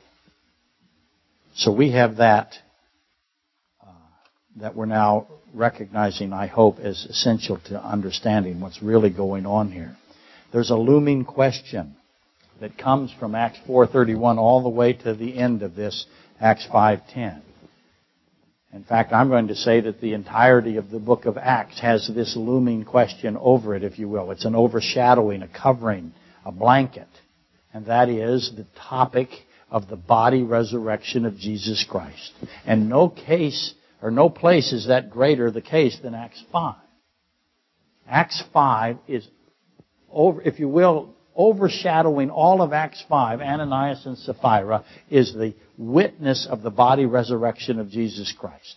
[1.56, 2.54] So we have that
[3.86, 3.92] uh,
[4.58, 9.98] that we're now recognizing, I hope, as essential to understanding what's really going on here.
[10.52, 11.96] There's a looming question
[12.60, 16.06] that comes from Acts 4:31 all the way to the end of this
[16.40, 17.42] Acts 5:10.
[18.74, 22.08] In fact, I'm going to say that the entirety of the book of Acts has
[22.08, 24.32] this looming question over it, if you will.
[24.32, 26.14] It's an overshadowing, a covering,
[26.46, 27.10] a blanket.
[27.74, 29.30] And that is the topic
[29.70, 32.32] of the body resurrection of Jesus Christ.
[32.66, 36.76] And no case or no place is that greater the case than Acts 5.
[38.08, 39.28] Acts 5 is
[40.12, 46.48] over, if you will, overshadowing all of Acts 5, Ananias and Sapphira, is the witness
[46.50, 48.76] of the body resurrection of Jesus Christ.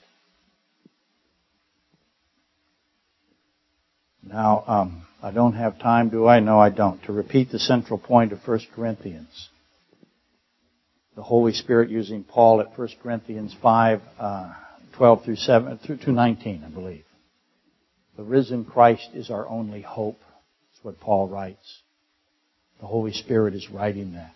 [4.22, 6.40] Now, um, I don't have time, do I?
[6.40, 7.02] No, I don't.
[7.04, 9.48] To repeat the central point of 1 Corinthians.
[11.14, 14.52] The Holy Spirit using Paul at 1 Corinthians 5, uh,
[14.96, 17.04] 12 through 7, through to 19, I believe.
[18.16, 20.18] The risen Christ is our only hope.
[20.84, 21.80] What Paul writes.
[22.78, 24.34] The Holy Spirit is writing that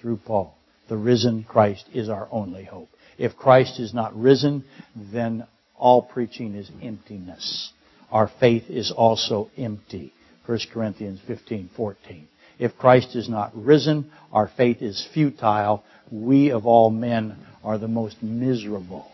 [0.00, 0.52] through Paul.
[0.88, 2.88] The risen Christ is our only hope.
[3.18, 4.64] If Christ is not risen,
[4.96, 7.72] then all preaching is emptiness.
[8.10, 10.12] Our faith is also empty.
[10.46, 12.26] 1 Corinthians 15, 14.
[12.58, 15.84] If Christ is not risen, our faith is futile.
[16.10, 19.08] We of all men are the most miserable.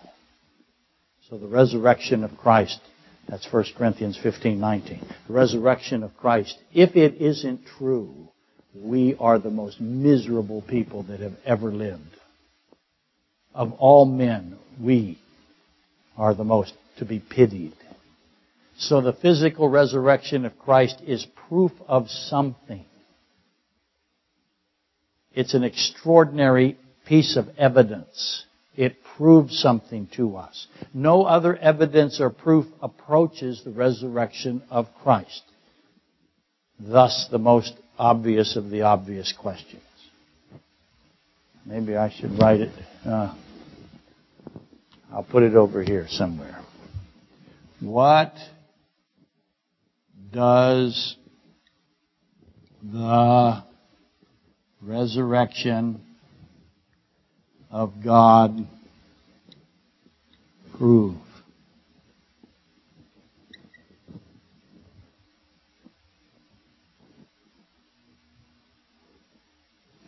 [1.28, 2.80] So the resurrection of Christ,
[3.32, 5.00] that's 1 Corinthians 15, 19.
[5.26, 8.28] The resurrection of Christ, if it isn't true,
[8.74, 12.02] we are the most miserable people that have ever lived.
[13.54, 15.18] Of all men, we
[16.18, 17.72] are the most to be pitied.
[18.76, 22.84] So the physical resurrection of Christ is proof of something.
[25.32, 26.76] It's an extraordinary
[27.06, 28.44] piece of evidence.
[28.76, 30.66] It proves something to us.
[30.94, 35.42] No other evidence or proof approaches the resurrection of Christ.
[36.80, 39.82] Thus, the most obvious of the obvious questions.
[41.64, 42.72] Maybe I should write it.
[43.06, 43.34] Uh,
[45.12, 46.58] I'll put it over here somewhere.
[47.80, 48.34] What
[50.32, 51.16] does
[52.82, 53.62] the
[54.80, 56.00] resurrection
[57.70, 58.66] of God
[60.82, 61.14] prove?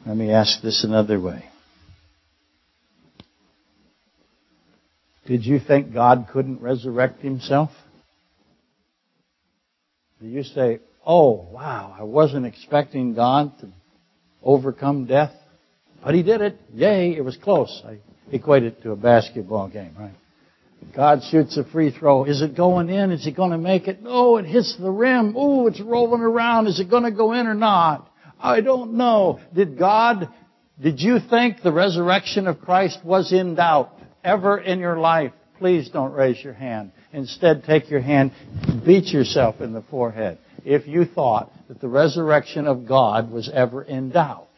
[0.05, 1.45] Let me ask this another way.
[5.27, 7.71] Did you think God couldn't resurrect himself?
[10.21, 13.69] Do you say, oh, wow, I wasn't expecting God to
[14.43, 15.35] overcome death?
[16.03, 16.59] But he did it.
[16.73, 17.81] Yay, it was close.
[17.87, 17.99] I
[18.33, 20.15] equate it to a basketball game, right?
[20.95, 22.25] God shoots a free throw.
[22.25, 23.11] Is it going in?
[23.11, 24.03] Is he going to make it?
[24.03, 25.37] No, it hits the rim.
[25.37, 26.67] Ooh, it's rolling around.
[26.67, 28.11] Is it going to go in or not?
[28.39, 29.41] I don't know.
[29.55, 30.29] Did God,
[30.81, 35.33] did you think the resurrection of Christ was in doubt ever in your life?
[35.59, 36.93] Please don't raise your hand.
[37.13, 38.33] Instead, take your hand,
[38.85, 43.83] beat yourself in the forehead if you thought that the resurrection of God was ever
[43.83, 44.49] in doubt.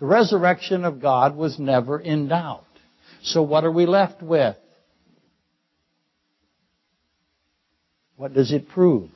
[0.00, 2.64] The resurrection of God was never in doubt.
[3.22, 4.56] So what are we left with?
[8.16, 9.10] What does it prove?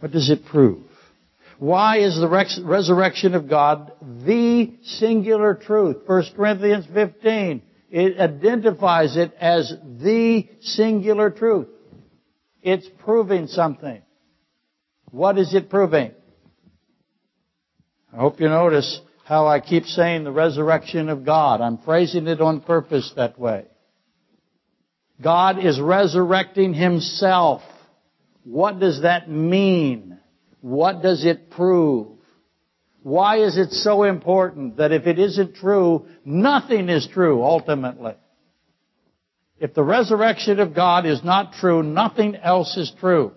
[0.00, 0.84] What does it prove?
[1.58, 5.98] Why is the resurrection of God the singular truth?
[6.06, 7.62] 1 Corinthians 15.
[7.90, 11.68] It identifies it as the singular truth.
[12.62, 14.02] It's proving something.
[15.10, 16.12] What is it proving?
[18.12, 21.60] I hope you notice how I keep saying the resurrection of God.
[21.60, 23.66] I'm phrasing it on purpose that way.
[25.20, 27.62] God is resurrecting Himself.
[28.44, 30.18] What does that mean?
[30.60, 32.08] What does it prove?
[33.02, 38.14] Why is it so important that if it isn't true, nothing is true ultimately?
[39.58, 43.32] If the resurrection of God is not true, nothing else is true.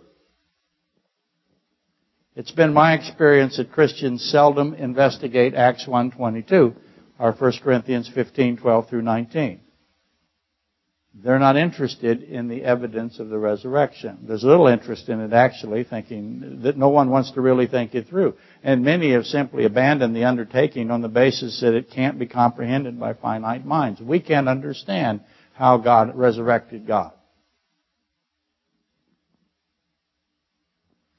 [2.35, 6.75] It's been my experience that Christians seldom investigate Acts 1.22
[7.19, 9.59] are 1 Corinthians 15, 12 through 19.
[11.21, 14.19] They're not interested in the evidence of the resurrection.
[14.21, 18.07] There's little interest in it actually, thinking that no one wants to really think it
[18.07, 18.35] through.
[18.63, 22.97] And many have simply abandoned the undertaking on the basis that it can't be comprehended
[22.99, 23.99] by finite minds.
[23.99, 25.21] We can't understand
[25.53, 27.11] how God resurrected God.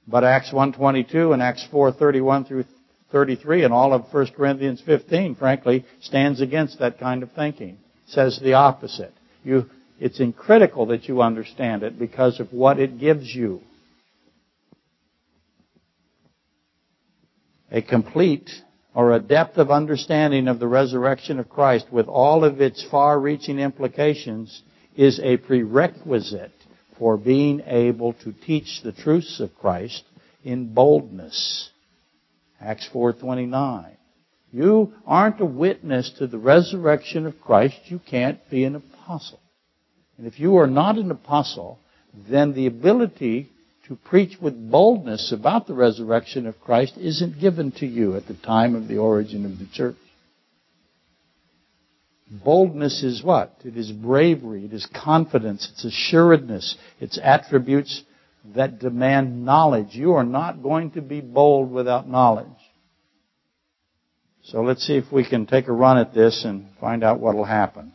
[0.07, 2.64] But Acts 1.22 and Acts 4.31 through
[3.12, 7.78] 33 and all of 1 Corinthians 15, frankly, stands against that kind of thinking.
[8.07, 9.12] It says the opposite.
[9.44, 9.66] You
[10.01, 13.61] it's critical that you understand it because of what it gives you.
[17.70, 18.51] A complete
[18.94, 23.59] or a depth of understanding of the resurrection of Christ with all of its far-reaching
[23.59, 24.62] implications
[24.96, 26.51] is a prerequisite
[26.98, 30.03] for being able to teach the truths of Christ
[30.42, 31.70] in boldness.
[32.61, 33.96] Acts 4:29.
[34.51, 39.40] You aren't a witness to the resurrection of Christ, you can't be an apostle.
[40.21, 41.79] And if you are not an apostle,
[42.29, 43.49] then the ability
[43.89, 48.35] to preach with boldness about the resurrection of Christ isn't given to you at the
[48.35, 49.97] time of the origin of the church.
[52.31, 53.55] Boldness is what?
[53.64, 58.03] It is bravery, it is confidence, it's assuredness, it's attributes
[58.55, 59.95] that demand knowledge.
[59.95, 62.47] You are not going to be bold without knowledge.
[64.43, 67.35] So let's see if we can take a run at this and find out what
[67.35, 67.95] will happen.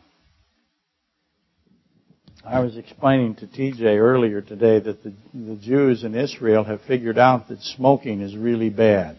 [2.48, 7.18] I was explaining to TJ earlier today that the, the Jews in Israel have figured
[7.18, 9.18] out that smoking is really bad.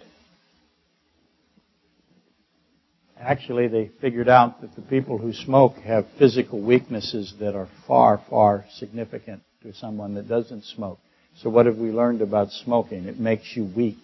[3.19, 8.23] Actually, they figured out that the people who smoke have physical weaknesses that are far,
[8.29, 10.99] far significant to someone that doesn't smoke.
[11.41, 13.05] So what have we learned about smoking?
[13.07, 13.97] It makes you weak.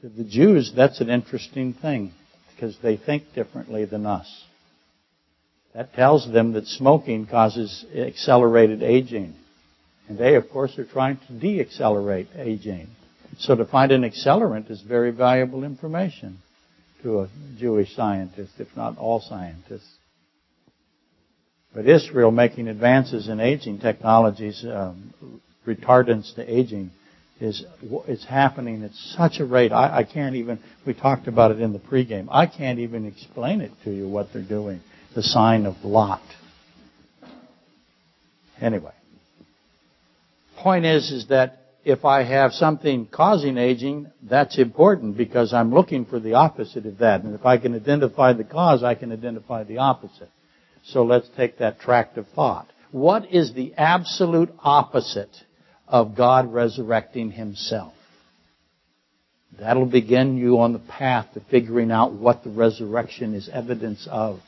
[0.00, 2.14] To the Jews, that's an interesting thing
[2.54, 4.44] because they think differently than us.
[5.74, 9.34] That tells them that smoking causes accelerated aging.
[10.08, 12.88] And they, of course, are trying to de-accelerate aging.
[13.38, 16.38] So to find an accelerant is very valuable information
[17.02, 19.88] to a Jewish scientist, if not all scientists.
[21.74, 25.14] But Israel making advances in aging technologies, um,
[25.66, 26.90] retardants to aging,
[27.40, 27.64] is
[28.06, 29.72] it's happening at such a rate.
[29.72, 30.60] I, I can't even.
[30.86, 32.28] We talked about it in the pregame.
[32.30, 34.82] I can't even explain it to you what they're doing
[35.14, 36.22] the sign of Lot.
[38.60, 38.92] Anyway,
[40.58, 46.04] point is, is that if I have something causing aging, that's important because I'm looking
[46.04, 47.24] for the opposite of that.
[47.24, 50.30] And if I can identify the cause, I can identify the opposite.
[50.84, 52.68] So let's take that tract of thought.
[52.92, 55.34] What is the absolute opposite
[55.88, 57.94] of God resurrecting Himself?
[59.58, 64.40] That'll begin you on the path to figuring out what the resurrection is evidence of.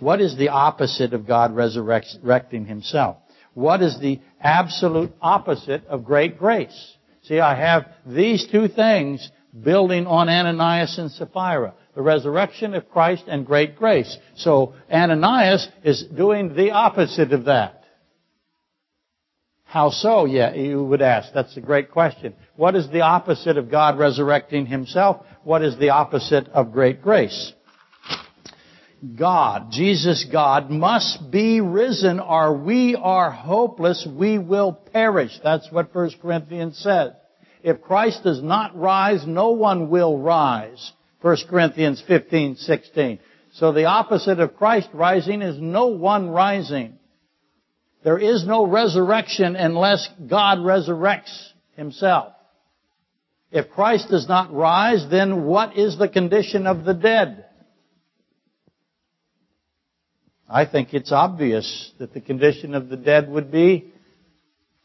[0.00, 3.18] What is the opposite of God resurrecting himself?
[3.54, 6.96] What is the absolute opposite of great grace?
[7.22, 9.30] See, I have these two things
[9.62, 11.74] building on Ananias and Sapphira.
[11.94, 14.16] The resurrection of Christ and great grace.
[14.36, 17.84] So Ananias is doing the opposite of that.
[19.64, 20.24] How so?
[20.24, 21.32] Yeah, you would ask.
[21.32, 22.34] That's a great question.
[22.56, 25.24] What is the opposite of God resurrecting himself?
[25.44, 27.52] What is the opposite of great grace?
[29.16, 35.32] God, Jesus God, must be risen or we are hopeless, we will perish.
[35.42, 37.12] That's what 1 Corinthians says.
[37.62, 40.92] If Christ does not rise, no one will rise.
[41.22, 43.18] 1 Corinthians 15, 16.
[43.54, 46.98] So the opposite of Christ rising is no one rising.
[48.04, 52.32] There is no resurrection unless God resurrects himself.
[53.50, 57.46] If Christ does not rise, then what is the condition of the dead?
[60.52, 63.92] I think it's obvious that the condition of the dead would be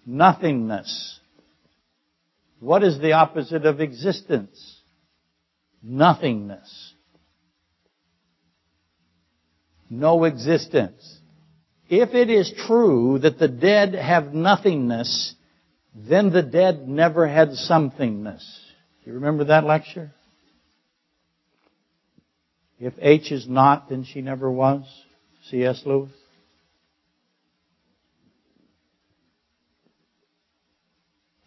[0.05, 1.19] nothingness.
[2.59, 4.79] What is the opposite of existence?
[5.81, 6.93] Nothingness.
[9.89, 11.19] No existence.
[11.89, 15.33] If it is true that the dead have nothingness,
[15.95, 18.43] then the dead never had somethingness.
[19.03, 20.11] Do You remember that lecture?
[22.79, 24.83] If H is not, then she never was.
[25.49, 25.81] C.S.
[25.85, 26.11] Lewis?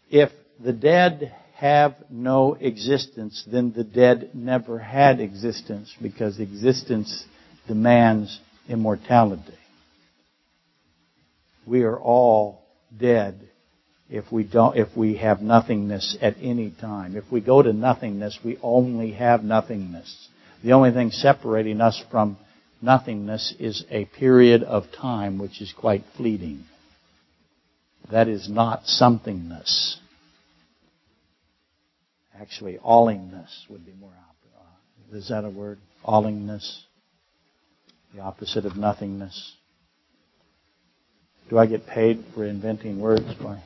[0.09, 7.25] If the dead have no existence, then the dead never had existence because existence
[7.67, 9.53] demands immortality.
[11.67, 12.63] We are all
[12.97, 13.49] dead
[14.09, 17.15] if we don't, if we have nothingness at any time.
[17.15, 20.29] If we go to nothingness, we only have nothingness.
[20.63, 22.37] The only thing separating us from
[22.81, 26.65] nothingness is a period of time which is quite fleeting.
[28.11, 29.95] That is not somethingness.
[32.39, 34.11] Actually, allingness would be more.
[35.11, 35.79] Is that a word?
[36.07, 36.83] Allingness?
[38.13, 39.55] The opposite of nothingness.
[41.49, 43.25] Do I get paid for inventing words?
[43.41, 43.63] Why?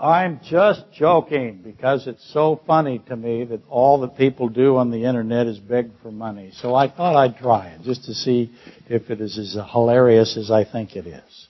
[0.00, 4.90] I'm just joking because it's so funny to me that all that people do on
[4.90, 6.52] the internet is beg for money.
[6.54, 8.50] So I thought I'd try it just to see
[8.88, 11.48] if it is as hilarious as I think it is.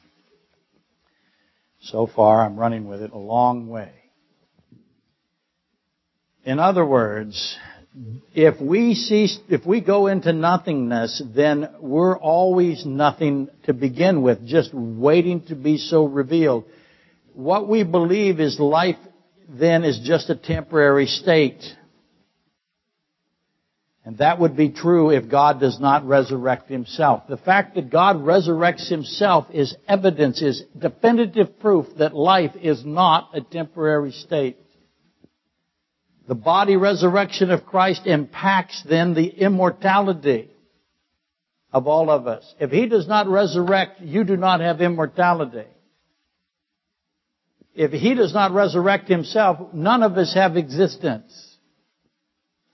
[1.82, 3.92] So far, I'm running with it a long way.
[6.44, 7.56] In other words,
[8.34, 14.44] if we cease, if we go into nothingness, then we're always nothing to begin with,
[14.44, 16.64] just waiting to be so revealed
[17.40, 18.96] what we believe is life
[19.48, 21.62] then is just a temporary state.
[24.04, 27.24] And that would be true if God does not resurrect himself.
[27.28, 33.30] The fact that God resurrects himself is evidence, is definitive proof that life is not
[33.34, 34.56] a temporary state.
[36.28, 40.50] The body resurrection of Christ impacts then the immortality
[41.72, 42.54] of all of us.
[42.60, 45.66] If he does not resurrect, you do not have immortality
[47.80, 51.32] if he does not resurrect himself, none of us have existence.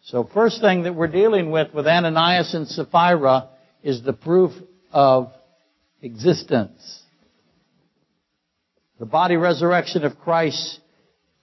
[0.02, 3.50] So first thing that we're dealing with with Ananias and Sapphira
[3.84, 4.50] is the proof
[4.90, 5.32] of
[6.02, 7.02] existence.
[8.98, 10.80] The body resurrection of Christ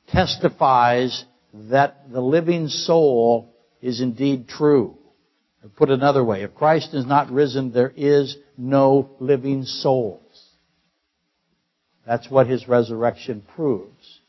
[0.09, 4.97] testifies that the living soul is indeed true.
[5.77, 10.22] Put another way, if Christ is not risen, there is no living soul.
[12.05, 14.19] That's what his resurrection proves.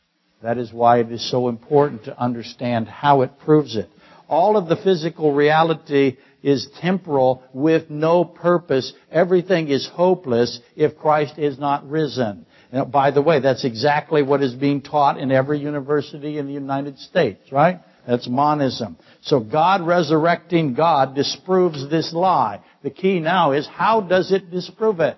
[0.43, 3.89] That is why it is so important to understand how it proves it.
[4.29, 8.93] All of the physical reality is temporal with no purpose.
[9.11, 12.47] Everything is hopeless if Christ is not risen.
[12.73, 16.53] Now, by the way, that's exactly what is being taught in every university in the
[16.53, 17.81] United States, right?
[18.07, 18.99] That's monism.
[19.23, 22.61] So God resurrecting God disproves this lie.
[22.83, 25.17] The key now is how does it disprove it?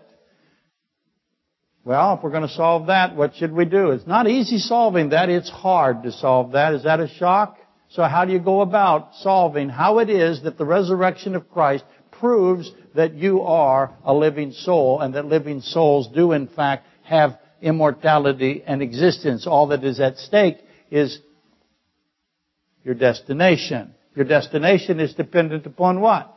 [1.87, 3.93] Well, if we're going to solve that, what should we do?
[3.93, 5.28] It's not easy solving that.
[5.28, 6.74] It's hard to solve that.
[6.74, 7.59] Is that a shock?
[7.91, 11.84] So how do you go about solving how it is that the resurrection of Christ
[12.11, 17.39] proves that you are a living soul and that living souls do in fact have
[17.62, 19.47] immortality and existence.
[19.47, 20.59] All that is at stake
[20.91, 21.20] is
[22.82, 23.95] your destination.
[24.16, 26.37] Your destination is dependent upon what?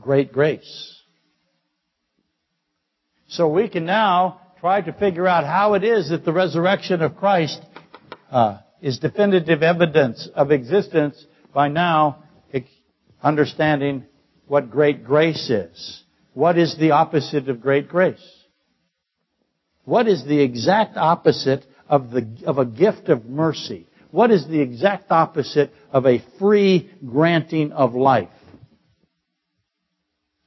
[0.00, 0.97] Great grace.
[3.38, 7.14] So we can now try to figure out how it is that the resurrection of
[7.14, 7.60] Christ
[8.32, 11.24] uh, is definitive evidence of existence
[11.54, 12.24] by now
[13.22, 14.06] understanding
[14.48, 16.02] what great grace is.
[16.34, 18.28] What is the opposite of great grace?
[19.84, 23.86] What is the exact opposite of, the, of a gift of mercy?
[24.10, 28.30] What is the exact opposite of a free granting of life?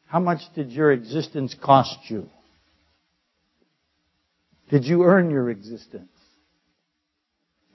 [0.08, 2.28] How much did your existence cost you?
[4.72, 6.10] Did you earn your existence?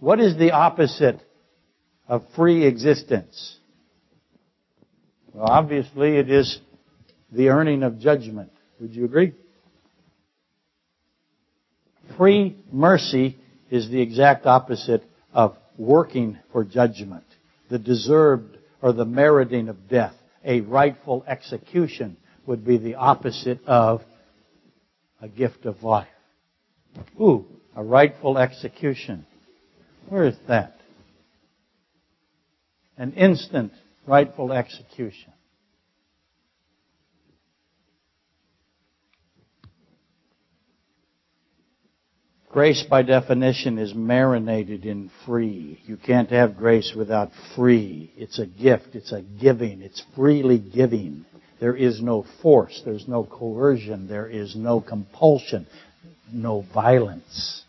[0.01, 1.21] What is the opposite
[2.09, 3.59] of free existence?
[5.35, 6.59] Well, obviously it is
[7.31, 8.51] the earning of judgment.
[8.81, 9.35] Would you agree?
[12.17, 13.37] Free mercy
[13.71, 17.25] is the exact opposite of working for judgment.
[17.69, 20.15] The deserved or the meriting of death.
[20.43, 22.17] A rightful execution
[22.47, 24.01] would be the opposite of
[25.21, 26.09] a gift of life.
[27.21, 27.45] Ooh,
[27.75, 29.27] a rightful execution.
[30.09, 30.77] Where is that?
[32.97, 33.73] An instant
[34.07, 35.33] rightful execution.
[42.49, 45.79] Grace by definition is marinated in free.
[45.85, 48.11] You can't have grace without free.
[48.17, 48.95] It's a gift.
[48.95, 49.83] It's a giving.
[49.83, 51.27] It's freely giving.
[51.61, 52.81] There is no force.
[52.83, 54.09] There's no coercion.
[54.09, 55.67] There is no compulsion
[56.33, 57.63] no violence.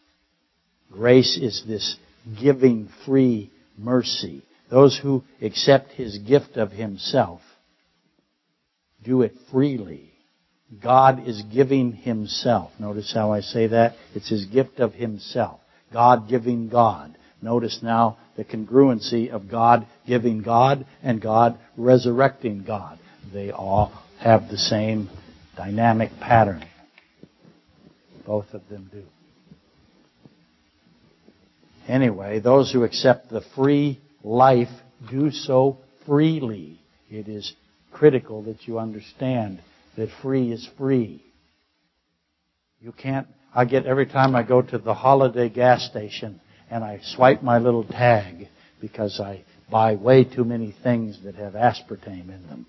[0.91, 1.97] Grace is this
[2.41, 4.43] giving free mercy.
[4.69, 7.41] Those who accept His gift of Himself
[9.03, 10.11] do it freely.
[10.83, 12.71] God is giving Himself.
[12.79, 13.95] Notice how I say that?
[14.13, 15.61] It's His gift of Himself.
[15.93, 17.15] God giving God.
[17.41, 22.99] Notice now the congruency of God giving God and God resurrecting God.
[23.31, 25.09] They all have the same
[25.55, 26.65] dynamic pattern.
[28.27, 29.03] Both of them do.
[31.87, 34.67] Anyway, those who accept the free life
[35.09, 36.81] do so freely.
[37.09, 37.53] It is
[37.93, 39.61] critical that you understand
[39.95, 41.23] that free is free.
[42.81, 46.99] You can't, I get every time I go to the holiday gas station and I
[47.01, 48.49] swipe my little tag
[48.81, 52.65] because I buy way too many things that have aspartame in them.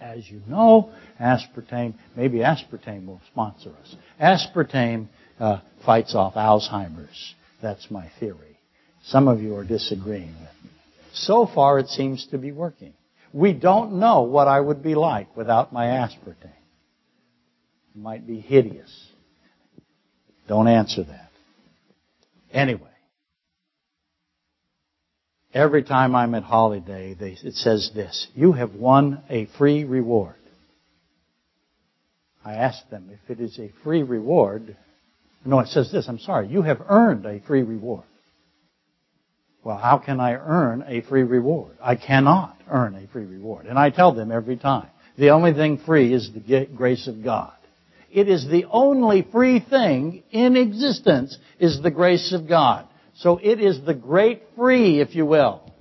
[0.00, 3.96] As you know, aspartame, maybe aspartame will sponsor us.
[4.20, 5.08] Aspartame
[5.40, 7.34] uh, fights off Alzheimer's.
[7.60, 8.58] That's my theory.
[9.04, 10.70] Some of you are disagreeing with me.
[11.12, 12.92] So far, it seems to be working.
[13.32, 16.44] We don't know what I would be like without my aspartame.
[17.94, 18.90] It might be hideous.
[20.46, 21.30] Don't answer that.
[22.52, 22.88] Anyway,
[25.58, 30.36] every time I'm at holiday, they, it says this, you have won a free reward.
[32.44, 34.76] I ask them if it is a free reward.
[35.44, 38.04] No, it says this, I'm sorry, you have earned a free reward.
[39.64, 41.76] Well, how can I earn a free reward?
[41.82, 43.66] I cannot earn a free reward.
[43.66, 44.88] And I tell them every time,
[45.18, 47.52] the only thing free is the grace of God.
[48.10, 52.87] It is the only free thing in existence is the grace of God.
[53.18, 55.72] So it is the great free, if you will.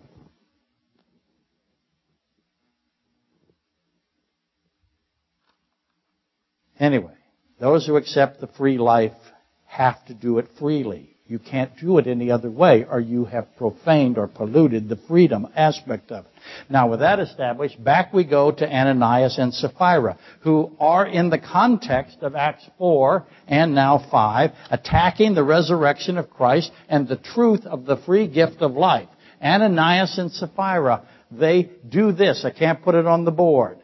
[6.80, 7.14] Anyway,
[7.60, 9.18] those who accept the free life
[9.66, 11.17] have to do it freely.
[11.28, 15.48] You can't do it any other way or you have profaned or polluted the freedom
[15.56, 16.32] aspect of it.
[16.70, 21.38] Now with that established, back we go to Ananias and Sapphira, who are in the
[21.38, 27.66] context of Acts 4 and now 5, attacking the resurrection of Christ and the truth
[27.66, 29.10] of the free gift of life.
[29.44, 32.46] Ananias and Sapphira, they do this.
[32.46, 33.80] I can't put it on the board.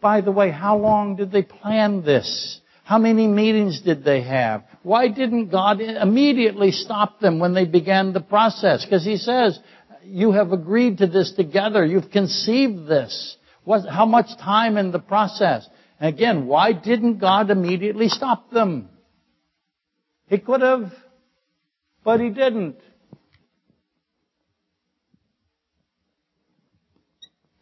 [0.00, 2.59] By the way, how long did they plan this?
[2.90, 4.64] How many meetings did they have?
[4.82, 8.84] Why didn't God immediately stop them when they began the process?
[8.84, 9.60] Because He says,
[10.02, 11.86] you have agreed to this together.
[11.86, 13.36] You've conceived this.
[13.62, 15.68] What, how much time in the process?
[16.00, 18.88] And again, why didn't God immediately stop them?
[20.26, 20.92] He could have,
[22.02, 22.80] but He didn't.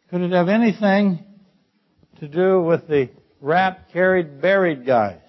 [0.08, 1.22] Could it have anything
[2.18, 3.10] to do with the
[3.40, 5.20] wrapped, carried, buried guys.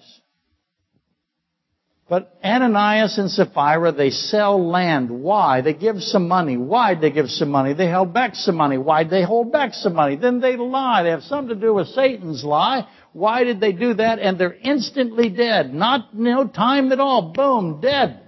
[2.10, 5.10] But Ananias and Sapphira, they sell land.
[5.10, 5.60] Why?
[5.60, 6.56] They give some money.
[6.56, 7.72] Why'd they give some money?
[7.72, 8.78] They held back some money.
[8.78, 10.16] Why'd they hold back some money?
[10.16, 11.04] Then they lie.
[11.04, 12.88] They have something to do with Satan's lie.
[13.12, 14.18] Why did they do that?
[14.18, 15.72] And they're instantly dead.
[15.72, 17.30] Not, no time at all.
[17.32, 18.20] Boom, dead.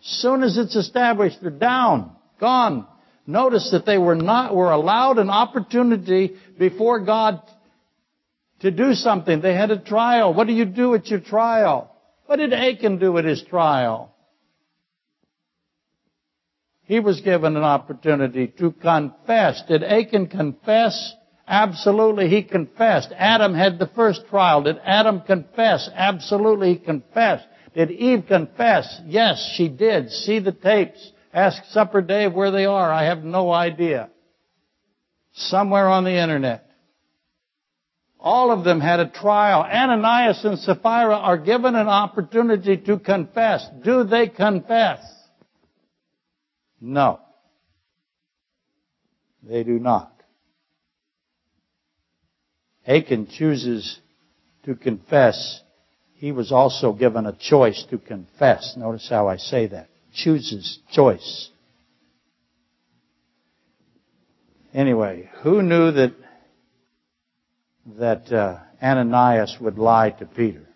[0.00, 2.14] Soon as it's established, they're down.
[2.38, 2.86] Gone.
[3.26, 7.40] Notice that they were not, were allowed an opportunity before God
[8.60, 9.40] to do something.
[9.40, 10.34] They had a trial.
[10.34, 11.90] What do you do at your trial?
[12.26, 14.14] What did Achan do at his trial?
[16.84, 19.62] He was given an opportunity to confess.
[19.68, 21.14] Did Achan confess?
[21.46, 23.12] Absolutely, he confessed.
[23.16, 24.62] Adam had the first trial.
[24.62, 25.88] Did Adam confess?
[25.94, 27.46] Absolutely, he confessed.
[27.74, 29.00] Did Eve confess?
[29.06, 30.10] Yes, she did.
[30.10, 31.12] See the tapes.
[31.32, 32.92] Ask Supper Dave where they are.
[32.92, 34.10] I have no idea.
[35.32, 36.63] Somewhere on the internet.
[38.24, 39.62] All of them had a trial.
[39.62, 43.68] Ananias and Sapphira are given an opportunity to confess.
[43.84, 45.00] Do they confess?
[46.80, 47.20] No.
[49.42, 50.10] They do not.
[52.86, 54.00] Achan chooses
[54.64, 55.60] to confess.
[56.14, 58.74] He was also given a choice to confess.
[58.78, 59.90] Notice how I say that.
[60.14, 61.50] Chooses choice.
[64.72, 66.14] Anyway, who knew that
[67.98, 70.66] that uh, Ananias would lie to Peter?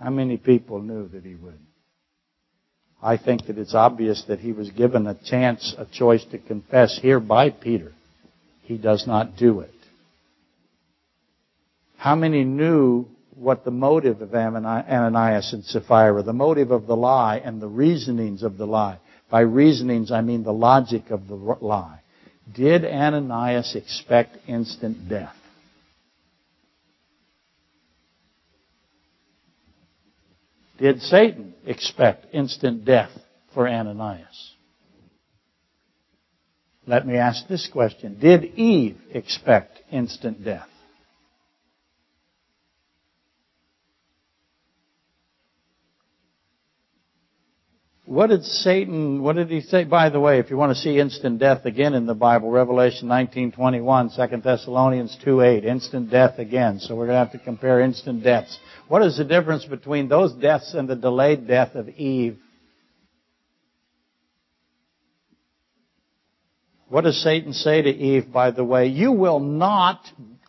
[0.00, 1.58] How many people knew that he would?
[3.02, 6.98] I think that it's obvious that he was given a chance, a choice to confess
[7.00, 7.92] here by Peter.
[8.62, 9.70] He does not do it.
[11.96, 17.38] How many knew what the motive of Ananias and Sapphira, the motive of the lie
[17.38, 18.98] and the reasonings of the lie?
[19.30, 22.00] By reasonings, I mean the logic of the lie.
[22.52, 25.34] Did Ananias expect instant death?
[30.78, 33.10] Did Satan expect instant death
[33.54, 34.52] for Ananias?
[36.86, 38.18] Let me ask this question.
[38.20, 40.68] Did Eve expect instant death?
[48.06, 49.82] What did Satan, what did he say?
[49.82, 53.08] By the way, if you want to see instant death again in the Bible, Revelation
[53.08, 56.78] 19.21, 2 Thessalonians 2.8, instant death again.
[56.78, 58.56] So we're going to have to compare instant deaths.
[58.86, 62.38] What is the difference between those deaths and the delayed death of Eve?
[66.88, 68.86] What does Satan say to Eve, by the way?
[68.86, 70.00] You will not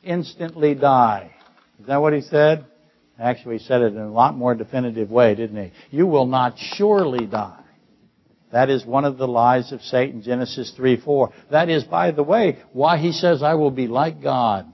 [0.03, 1.31] instantly die.
[1.79, 2.67] Is that what he said?
[3.19, 5.71] Actually, said it in a lot more definitive way, didn't he?
[5.95, 7.63] You will not surely die.
[8.51, 11.31] That is one of the lies of Satan, Genesis 3 4.
[11.51, 14.71] That is, by the way, why he says, I will be like God.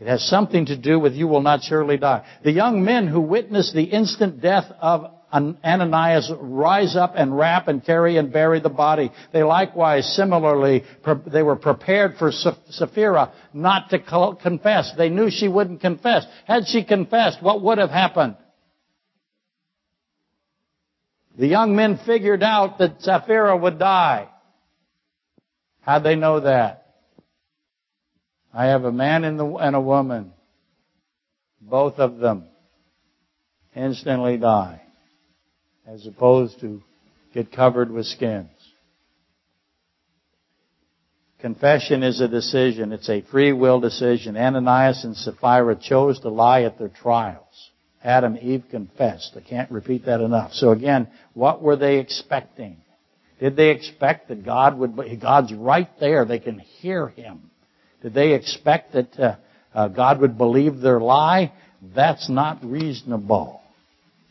[0.00, 2.24] It has something to do with you will not surely die.
[2.44, 7.84] The young men who witnessed the instant death of Ananias rise up and wrap and
[7.84, 9.10] carry and bury the body.
[9.32, 10.84] They likewise, similarly,
[11.26, 13.98] they were prepared for Sapphira not to
[14.40, 14.92] confess.
[14.96, 16.24] They knew she wouldn't confess.
[16.46, 18.36] Had she confessed, what would have happened?
[21.38, 24.28] The young men figured out that Sapphira would die.
[25.82, 26.86] How'd they know that?
[28.52, 30.32] I have a man and a woman.
[31.60, 32.46] Both of them
[33.74, 34.87] instantly die
[35.88, 36.82] as opposed to
[37.32, 38.50] get covered with skins.
[41.40, 42.92] Confession is a decision.
[42.92, 44.36] It's a free will decision.
[44.36, 47.70] Ananias and Sapphira chose to lie at their trials.
[48.04, 49.34] Adam Eve confessed.
[49.36, 50.52] I can't repeat that enough.
[50.52, 52.76] So again, what were they expecting?
[53.40, 57.50] Did they expect that God would, God's right there, they can hear Him.
[58.02, 59.36] Did they expect that uh,
[59.72, 61.52] uh, God would believe their lie?
[61.94, 63.62] That's not reasonable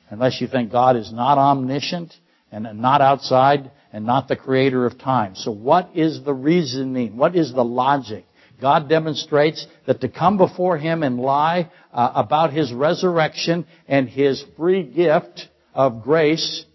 [0.10, 2.14] unless you think God is not omniscient
[2.52, 5.36] and not outside and not the creator of time.
[5.36, 7.18] So what is the reasoning?
[7.18, 8.26] What is the logic?
[8.60, 14.44] God demonstrates that to come before Him and lie uh, about His resurrection and His
[14.58, 16.66] free gift of grace,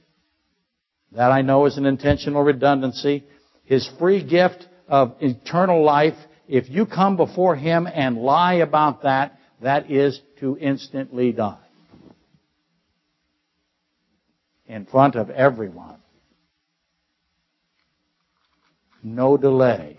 [1.12, 3.24] that I know is an intentional redundancy,
[3.64, 6.14] His free gift of eternal life,
[6.48, 11.61] if you come before Him and lie about that, that is to instantly die.
[14.72, 15.98] In front of everyone.
[19.02, 19.98] No delay.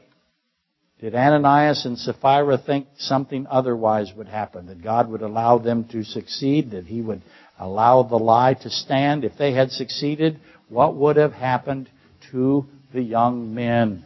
[0.99, 4.67] Did Ananias and Sapphira think something otherwise would happen?
[4.67, 6.71] That God would allow them to succeed?
[6.71, 7.21] That He would
[7.59, 9.23] allow the lie to stand?
[9.23, 11.89] If they had succeeded, what would have happened
[12.31, 14.03] to the young men?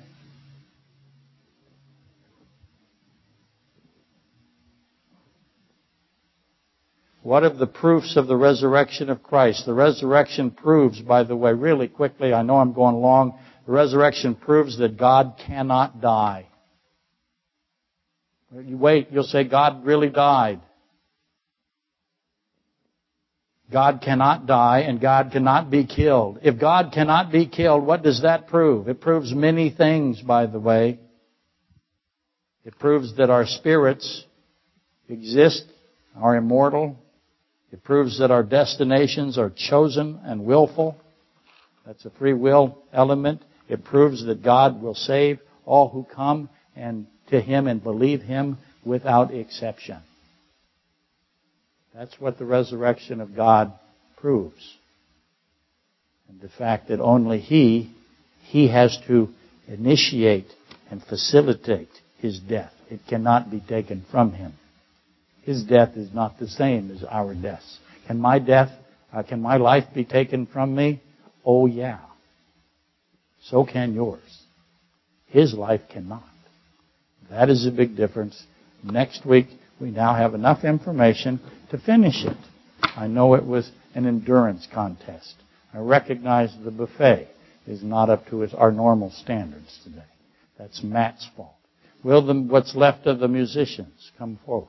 [7.28, 9.66] What of the proofs of the resurrection of Christ?
[9.66, 14.34] The resurrection proves, by the way, really quickly, I know I'm going long, the resurrection
[14.34, 16.48] proves that God cannot die.
[18.56, 20.62] You wait, you'll say God really died.
[23.70, 26.40] God cannot die and God cannot be killed.
[26.44, 28.88] If God cannot be killed, what does that prove?
[28.88, 30.98] It proves many things, by the way.
[32.64, 34.24] It proves that our spirits
[35.10, 35.66] exist,
[36.16, 36.98] are immortal,
[37.72, 40.96] it proves that our destinations are chosen and willful.
[41.86, 43.44] That's a free will element.
[43.68, 48.58] It proves that God will save all who come and to Him and believe Him
[48.86, 49.98] without exception.
[51.94, 53.74] That's what the resurrection of God
[54.18, 54.76] proves.
[56.30, 57.94] And the fact that only He,
[58.44, 59.30] He has to
[59.68, 60.48] initiate
[60.90, 61.90] and facilitate
[62.20, 62.72] His death.
[62.90, 64.54] It cannot be taken from Him.
[65.48, 67.80] His death is not the same as our deaths.
[68.06, 68.70] Can my death,
[69.14, 71.02] uh, can my life be taken from me?
[71.46, 72.02] Oh yeah.
[73.44, 74.42] So can yours.
[75.28, 76.28] His life cannot.
[77.30, 78.44] That is a big difference.
[78.84, 79.48] Next week,
[79.80, 81.40] we now have enough information
[81.72, 82.36] to finish it.
[82.82, 85.34] I know it was an endurance contest.
[85.74, 87.30] I recognize the buffet
[87.66, 90.04] is not up to our normal standards today.
[90.60, 91.56] That's Matt's fault.
[92.04, 94.66] Will the, what's left of the musicians come forward?